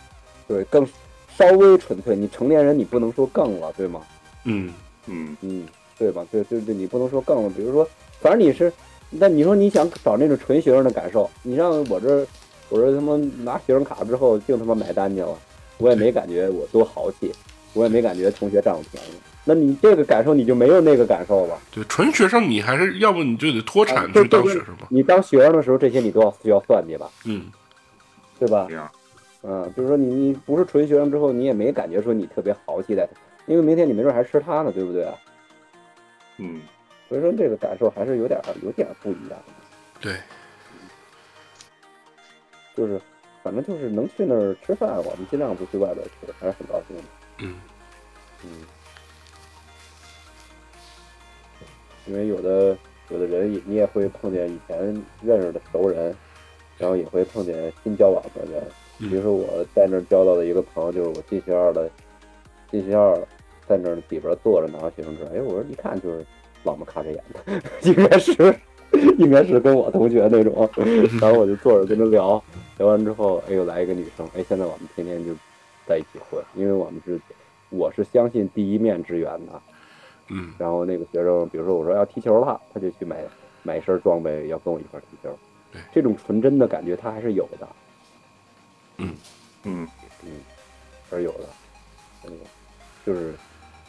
[0.48, 0.88] 对，更
[1.36, 2.16] 稍微纯粹。
[2.16, 4.02] 你成年人你不能说更了，对吗？
[4.44, 4.72] 嗯，
[5.08, 6.24] 嗯，嗯，对吧？
[6.32, 7.50] 对对对，你不能说更了。
[7.50, 7.90] 比如说，
[8.22, 8.72] 反正你是，
[9.10, 12.26] 那你说你想找那种纯学生的感受，你让我这，
[12.70, 15.38] 我这他妈拿学生卡之后净他妈买单去了，
[15.78, 17.32] 我也没感觉我多豪气，
[17.74, 19.12] 我也没感觉同学占我便宜。
[19.46, 21.58] 那你这个感受你就没有那个感受了。
[21.72, 24.88] 对，纯学生你还是要不你就得脱啊产去当学生嘛。
[24.90, 27.46] 你当学生的时候，这些你都要需要算计吧，嗯，
[28.38, 28.76] 对吧这？
[28.76, 28.92] 样，
[29.44, 33.08] 嗯，就是说你你不是纯学生之后，你也没感觉说你特别豪气在，
[33.46, 35.14] 因为明天你没准还吃他呢，对不对啊？
[36.40, 36.60] 嗯，
[37.08, 39.40] 所以说这个感受还是有点儿有点儿不一样。
[40.00, 40.16] 对，
[42.76, 43.02] 就是
[43.42, 47.04] 反正就是能去那儿吃饭，我们尽量不去外边吃，还是很高兴的。
[47.40, 47.56] 嗯，
[48.44, 48.66] 嗯，
[52.06, 52.78] 因为有的
[53.10, 54.78] 有的人也你也会碰见以前
[55.22, 56.16] 认识的熟人，
[56.78, 58.64] 然后也会碰见新交往的人。
[59.00, 61.90] 比如说我在那儿交到的一个朋友，就是我进学校的，
[62.72, 63.16] 进学校
[63.68, 65.28] 在那儿里边坐着拿学生证。
[65.28, 66.26] 哎，我说一看就是
[66.68, 68.60] 老么看着演的，应该是
[69.18, 70.70] 应该是跟我同学那种。
[71.22, 72.44] 然后我就坐着跟他聊，
[72.78, 75.34] 聊完之后，哎呦来一个女生，哎，现在我们天天就
[75.88, 77.20] 在一起混，因为我们是
[77.70, 79.62] 我是相信第一面之缘的。
[80.30, 83.24] 嗯然后那个学生，比如说我说要踢球了，他就去买
[83.64, 85.34] 买一身装备，要跟我一块儿踢球
[85.72, 85.82] 对。
[85.94, 87.68] 这种纯真的感觉他还是有的，
[88.98, 89.16] 嗯，
[89.64, 89.88] 嗯，
[91.10, 91.46] 还是有的。
[92.26, 92.32] 嗯，
[93.06, 93.34] 就是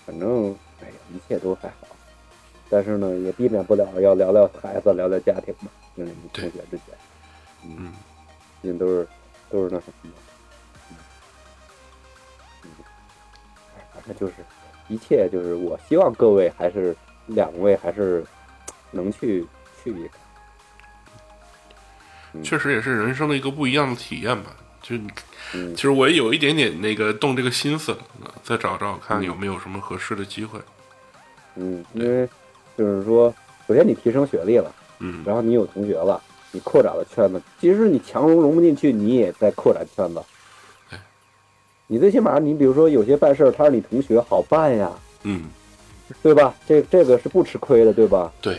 [0.07, 1.89] 反正哎呀，一切都还好，
[2.71, 5.71] 但是呢，也避免不了要聊聊孩子，聊聊家庭嘛。
[5.97, 6.85] 嗯，同学之间，
[7.64, 7.93] 嗯，
[8.62, 9.09] 毕竟都是
[9.51, 10.16] 都是那什么嘛。
[10.91, 10.97] 嗯，
[12.64, 12.71] 嗯，
[13.77, 14.35] 哎，反正就是
[14.89, 16.97] 一切就是我希望各位还是
[17.27, 18.25] 两位还是
[18.91, 19.47] 能去
[19.83, 20.09] 去一
[22.43, 24.55] 确实也是人生的一个不一样的体验吧。
[24.81, 24.97] 就
[25.51, 27.99] 其实我也有一点点那个动这个心思，
[28.45, 30.61] 再找找看有没有什么合适的机会。
[31.57, 32.29] 嗯，因为
[32.79, 33.35] 就是说，
[33.66, 36.22] 首先你提升学历了，嗯然后你有同学了，
[36.53, 37.43] 你扩展了圈子。
[37.61, 40.22] 即使你强融融不进去，你也在扩展圈子
[40.89, 40.99] 对。
[41.89, 44.93] 你最起码，你比如说有些办事儿，他是你同学，好办呀，
[45.24, 45.47] 嗯，
[46.22, 46.55] 对吧？
[46.68, 48.33] 这这个是不吃亏的，对吧？
[48.41, 48.57] 对，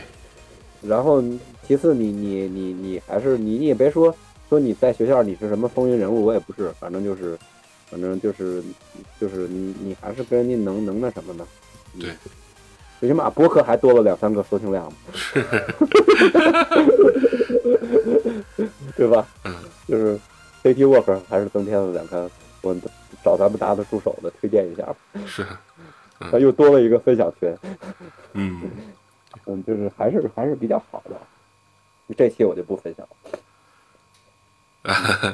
[0.82, 1.24] 然后
[1.66, 4.14] 其次你，你你你还是你你也别说
[4.50, 7.38] 说你在学校你是什么风云人物，我也不是，反正就是，
[7.88, 8.62] 反正就是
[9.18, 11.46] 就是你你还是跟人家能能那什么呢？
[11.94, 12.10] 嗯对，
[13.00, 14.92] 最起码博客还多了两三个收听量嘛，
[18.94, 19.26] 对吧？
[19.44, 19.54] 嗯，
[19.88, 20.18] 就是
[20.62, 22.30] CT Work 还是增添了两个，
[22.60, 22.76] 我
[23.24, 24.96] 找咱们搭的助手的推荐一下吧，
[25.26, 25.46] 是，
[26.30, 27.56] 他又多了一个分享群，
[28.34, 28.60] 嗯，
[29.46, 31.18] 嗯，就是还是还是比较好的。
[32.18, 33.16] 这期我就不分享了。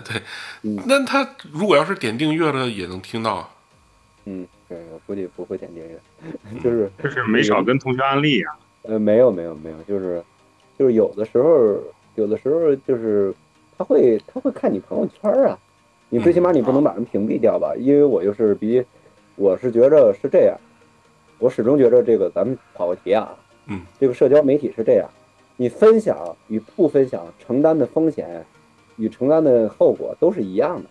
[0.04, 0.22] 对
[0.62, 0.78] 嗯。
[0.86, 3.48] 那他如果要是点订阅了，也能听到啊。
[4.26, 5.98] 嗯，对，我估计不会点订阅，
[6.62, 8.58] 就是就是没少跟同学安利啊。
[8.82, 10.22] 呃，没有没有没有，就是
[10.78, 11.76] 就是有的时候，
[12.16, 13.32] 有的时候就是
[13.78, 15.58] 他会他会看你朋友圈啊，
[16.08, 17.74] 你最起码你不能把人屏蔽掉吧？
[17.78, 18.84] 因为我就是比
[19.36, 20.56] 我是觉着是这样，
[21.38, 25.08] 我始终觉着这个咱们跑个题啊，嗯，这个社交媒体是这样，
[25.56, 28.44] 你分享与不分享承担的风险
[28.96, 30.88] 与承担的后果都是一样的。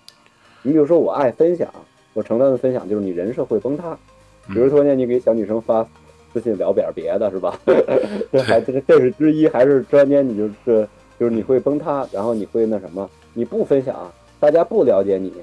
[0.61, 1.73] 你比如说我爱分享，
[2.15, 3.95] 我承担的分享就是你人设会崩塌。
[4.47, 5.85] 比如说呢，你给小女生发
[6.33, 7.59] 私信聊点别的，是吧？
[8.31, 10.87] 这还这这是之一，还是突然间你就是
[11.19, 13.09] 就是你会崩塌，然后你会那什么？
[13.33, 15.33] 你不分享，大家不了解你，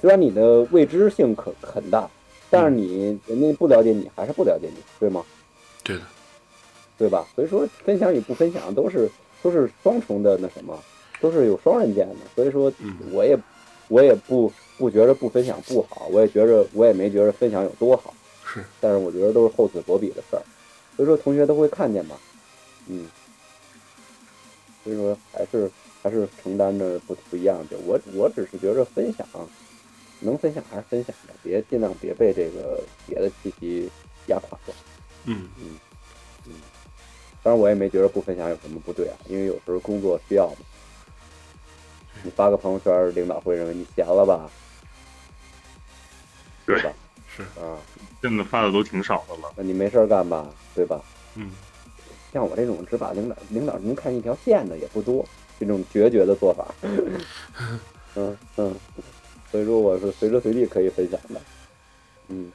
[0.00, 2.08] 虽然你的未知性可很大，
[2.50, 5.24] 但是你人家不了解你，还是不了解你，对吗？
[5.82, 6.02] 对的，
[6.98, 7.26] 对吧？
[7.34, 9.10] 所以说分享与不分享都是
[9.42, 10.78] 都是双重的那什么，
[11.20, 12.16] 都是有双刃剑的。
[12.34, 13.36] 所以说嗯我也
[13.88, 18.12] 我也不不觉着不分享不好，我也觉着我也没觉着分享有多好。
[18.44, 20.42] 是，但是我觉得都是厚此薄彼的事儿，
[20.96, 22.16] 所以说同学都会看见嘛，
[22.86, 23.06] 嗯，
[24.84, 25.70] 所以说还是
[26.02, 27.76] 还是承担着不不一样的。
[27.86, 29.26] 我我只是觉着分享，
[30.20, 33.90] 能分享还是分享的，别尽量别被这个别的气息
[34.26, 34.74] 压垮了。
[35.24, 36.54] 嗯嗯
[37.42, 40.56] 当然我也没觉得不分享有什么不对啊，因为有时候工作需要嘛。
[42.26, 44.50] 你发个朋友圈，领导会认为你闲了吧？
[46.66, 46.92] 对吧？
[47.28, 47.78] 是，啊，
[48.20, 49.52] 真的发的都挺少的了。
[49.56, 51.00] 那你没事儿干吧，对吧？
[51.36, 51.52] 嗯。
[52.32, 55.24] 像我这种只把领导领导能看一条线的也不多，
[55.60, 56.66] 这种决绝的做法，
[58.16, 58.74] 嗯嗯，
[59.50, 61.40] 所以说我是随时随地可以分享的，
[62.28, 62.52] 嗯，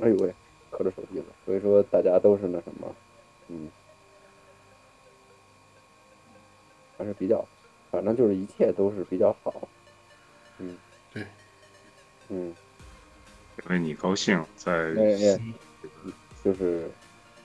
[0.00, 0.32] 哎呦喂，
[0.70, 2.94] 磕着手机了，所以说大家都是那什么，
[3.48, 3.68] 嗯，
[6.96, 7.44] 还是比较，
[7.96, 9.66] 反正就是一切都是比较好，
[10.58, 10.76] 嗯，
[11.14, 11.24] 对，
[12.28, 12.54] 嗯，
[13.70, 15.40] 为你高兴，在哎哎
[16.44, 16.86] 就是。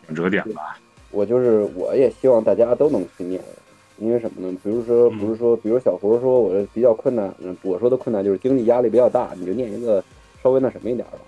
[0.07, 0.77] 转折点吧。
[1.11, 3.41] 我就是我也希望大家都能去念，
[3.97, 4.57] 因为什么呢？
[4.61, 10.03] 比如说，嗯不是说，比如小胡说我比较困难，嗯，我说的困难就是经济压力比较大，你就念一个
[10.43, 11.19] 稍微那什么一点的。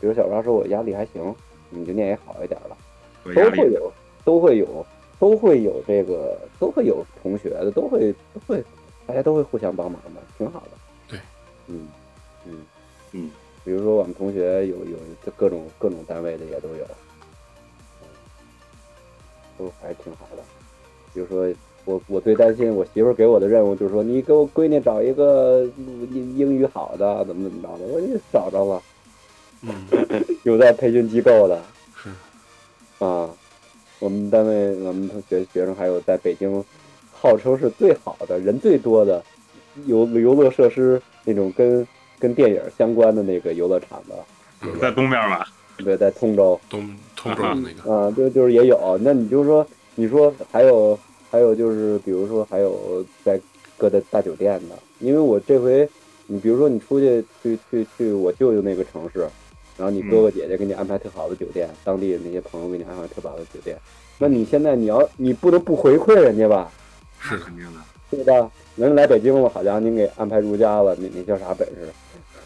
[0.00, 1.32] 比如小花说我压力还行，
[1.70, 2.76] 你就念也好一点的，
[3.30, 3.92] 有压力，都会有，
[4.24, 4.86] 都会有，
[5.18, 8.62] 都会有这个，都会有同学的，都会都会，
[9.06, 10.70] 大家都会互相帮忙的，挺好的。
[11.08, 11.18] 对，
[11.68, 11.88] 嗯
[12.46, 12.58] 嗯
[13.12, 13.30] 嗯，
[13.64, 14.96] 比如说我们同学有有
[15.36, 16.86] 各种各种单位的也都有。
[19.56, 20.42] 都还挺好的。
[21.14, 21.54] 比如说，
[21.84, 25.64] 我我最担心我媳妇儿给我的任务就是说，你给我闺女找一个
[26.10, 27.84] 英英语好的，怎么怎么着的。
[27.84, 28.82] 我说找着了，
[29.62, 29.86] 嗯，
[30.42, 31.62] 有在培训机构的
[31.96, 32.10] 是，
[32.98, 33.30] 啊。
[33.98, 36.62] 我们单位我们同学学生还有在北京，
[37.12, 39.22] 号称是最好的人最多的
[39.86, 41.86] 游游乐设施那种跟
[42.18, 45.48] 跟电影相关的那个游乐场的，在东边吧。
[45.78, 46.60] 对，在通州。
[46.70, 48.96] 东通州那个，啊，就就是也有。
[49.02, 49.66] 那你就说，
[49.96, 50.96] 你说还有
[51.30, 53.40] 还有就是，比如说还有在
[53.76, 55.88] 各的大酒店的，因为我这回
[56.28, 59.28] 你比如说你出去去去去我舅舅那个城市，
[59.76, 63.76] 然后你哥哥姐姐给你安排特好的酒店，当地的那些朋友给你安排特好的酒店，
[64.18, 66.70] 那你现在你要你不能不回馈人家吧，
[67.20, 67.80] 是，肯定的。
[68.10, 68.50] 对吧？
[68.76, 71.92] 人来北京了，好家伙，您给安排如家了，你你叫啥本事？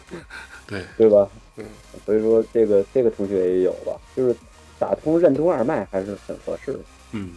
[0.65, 1.29] 对，对吧？
[1.57, 1.65] 嗯，
[2.05, 4.35] 所以说这个这个同学也有吧，就是
[4.79, 6.79] 打通任督二脉还是很合适的。
[7.11, 7.31] 嗯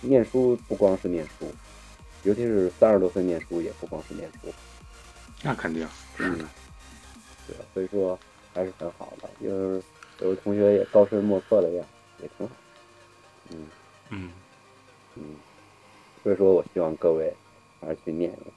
[0.00, 1.50] 念书不光是念书，
[2.22, 4.52] 尤其是三十多岁念书也不光是念书，
[5.42, 5.84] 那肯定。
[6.18, 6.38] 嗯，
[7.48, 7.64] 对吧？
[7.74, 8.16] 所以说
[8.58, 9.82] 还是很好的，就是
[10.18, 11.86] 有的同学也高深莫测的样，
[12.20, 12.52] 也挺好。
[13.50, 13.68] 嗯
[14.10, 14.32] 嗯
[15.14, 15.22] 嗯，
[16.24, 17.32] 所以说我希望各位
[17.80, 18.50] 还是去念一个。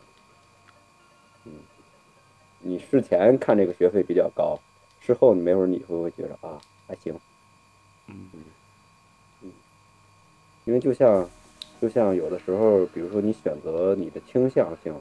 [1.45, 1.53] 嗯，
[2.59, 4.59] 你事前看这个学费比较高，
[4.99, 7.13] 事后你没准你会不会觉得啊还行，
[8.07, 8.27] 嗯
[9.43, 9.51] 嗯
[10.65, 11.29] 因为就像
[11.79, 14.95] 就像有的时候，比如说你选择你的倾向性，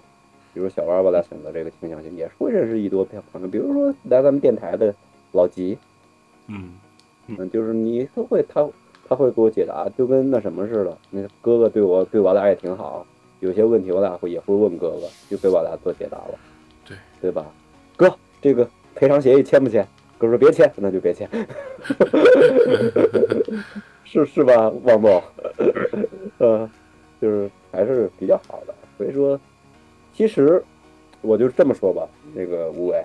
[0.53, 3.49] 比如小弯吧，他选择这个倾向性，也是会认识一多朋友。
[3.49, 4.95] 比如说来咱们电台的
[5.33, 5.79] 老吉，
[6.49, 6.73] 嗯
[7.29, 8.69] 嗯，就是你都会他
[9.09, 10.97] 他会给我解答，就跟那什么似的。
[11.11, 13.07] 那哥哥对我对我俩也挺好，
[13.41, 16.39] 有些问题我俩会也会问哥哥，就给我俩做解答了，
[16.87, 17.47] 对对吧？
[17.97, 19.87] 哥，这个赔偿协议签不签？
[20.19, 21.27] 哥说别签，那就别签，
[24.05, 25.23] 是是吧，王总？
[26.37, 26.69] 呃，
[27.21, 28.75] 就是还是比较好的。
[28.99, 29.41] 所以说，
[30.15, 30.63] 其实
[31.21, 33.05] 我就这么说吧，那个吴伟，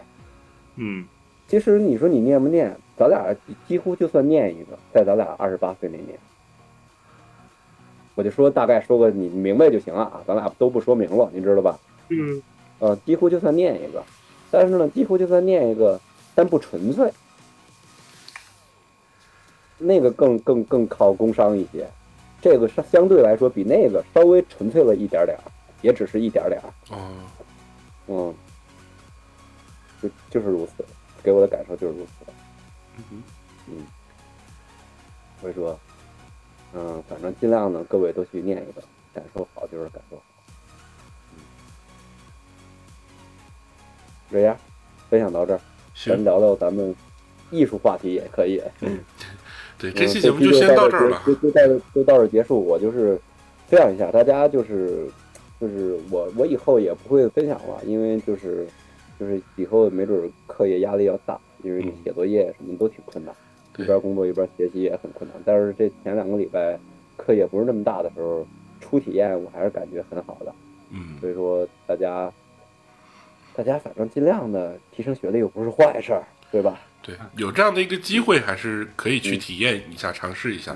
[0.76, 1.06] 嗯。
[1.48, 3.36] 其实你说你念不念，咱俩
[3.68, 6.18] 几乎就算念一个，在咱俩二十八岁那年，
[8.16, 11.80] 我就说大概说个你明白就行了啊，咱俩都不说明了，你知道吧？
[12.10, 12.42] 嗯。
[12.80, 14.04] 呃，几乎就算念一个，
[14.52, 16.00] 但是呢，几乎就算念一个，
[16.34, 17.10] 但不纯粹，
[19.78, 21.88] 那个更更更靠工伤一些，
[22.42, 25.44] 这个是相对来说比那个稍微纯粹了一点点儿，
[25.86, 27.14] 也只是一点点儿，哦，
[28.08, 28.36] 嗯，
[30.02, 30.84] 就就是如此，
[31.22, 32.12] 给我的感受就是如此。
[32.98, 33.22] 嗯
[33.68, 33.86] 嗯，
[35.40, 35.80] 所以说，
[36.74, 38.82] 嗯，反正尽量呢，各位都去念一个，
[39.14, 40.24] 感受好就是感受好。
[41.36, 41.44] 嗯，
[44.32, 44.58] 这样，
[45.08, 45.60] 分享到这儿，
[45.94, 46.96] 咱，聊聊咱们
[47.52, 48.60] 艺术话题也可以。
[49.78, 51.22] 对，嗯这期节目就先到这儿了。
[51.28, 52.60] 就就到这就到这儿结束。
[52.60, 53.20] 我就是
[53.70, 55.08] 这样一下，大家就是
[55.60, 58.68] 就是我我以后也不会分享了，因为就是
[59.20, 63.34] 就是以后没准儿课业压力要大，因为你写作业什么都挺困难，
[63.78, 65.42] 一边工作一边学习也很困难。
[65.46, 66.78] 但是这前两个礼拜
[67.18, 68.46] 课业不是那么大的时候，
[68.82, 70.54] 初体验我还是感觉很好的。
[70.92, 72.32] 嗯所以说大家
[73.56, 76.80] 大家反正尽量的提升学历又不是坏事儿，对吧？
[77.06, 80.76] 对，有这样的一个机会，还是可以去体验一下、尝试一下。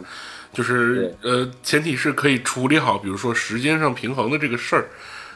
[0.54, 4.90] 就是呃，前提是可以处理好，比如说时间上平衡的这个事儿。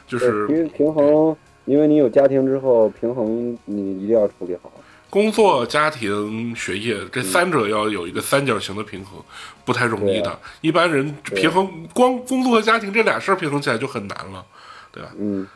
[0.06, 1.36] 就，是因为平衡，
[1.66, 4.72] 因为你有家庭之后，平衡你一定要处理好。
[5.10, 9.20] 工作、家庭、学业这三者要有一个三角形的平衡，
[9.64, 10.30] 不太容易的。
[10.32, 14.46] 啊一般人平衡光工作和家庭这俩事儿平衡起来就很难了，
[14.92, 15.10] 对吧？
[15.18, 15.48] 嗯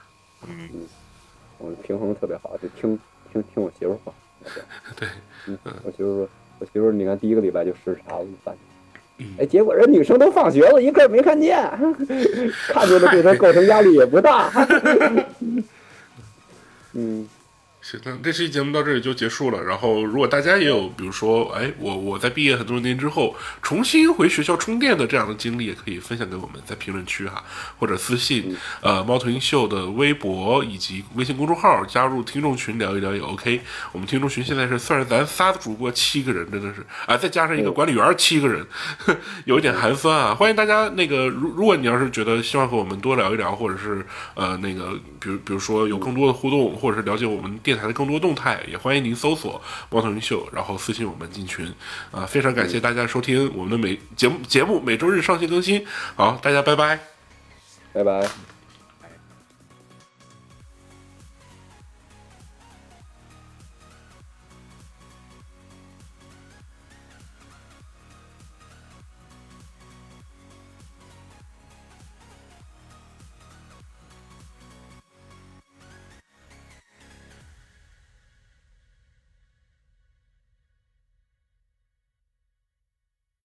[0.47, 0.81] 嗯嗯，
[1.57, 2.97] 我平衡特别好，就听
[3.33, 4.13] 听听我媳妇儿
[4.47, 4.53] 话。
[4.95, 5.07] 对，
[5.47, 6.29] 嗯，我媳妇儿说，
[6.59, 8.55] 我媳妇儿你看第一个礼拜就视察了一番。
[9.19, 11.57] 嗯哎，结果人女生都放学了，一个没看见，
[12.69, 14.51] 看见了对她构成压力也不大。
[16.93, 17.27] 嗯，
[17.89, 19.63] 行，那这期节目到这里就结束了。
[19.63, 27.41] 然后，如果大家也有，比如说，哎，我我在毕业很多年之后重新回学校充电的这样的经历，也可以分享给我们，在评论区哈，
[27.79, 33.61] 或者私信呃猫头鹰秀的微博以及微信公众号，加入听众群聊一聊也 OK。
[33.93, 38.67] 我们听众群现在是算是咱仨主播七个人，真的是啊，再加上一个管理员七个人，
[39.45, 40.35] 有一点寒酸啊。
[40.35, 51.71] 欢迎大家那个，如如果你要是觉得希望和我们多聊一聊，或者是呃那个，比如比如说有更多的互动，或者是了解我们台的更多动态，也欢迎您搜索“猫头鹰秀”，然后私信我们进群
[52.11, 52.25] 啊。
[52.25, 56.99] 非常感谢大家收听我们的每节目节目每周日上线更新，好，大家拜拜。
[57.93, 58.46] 拜拜。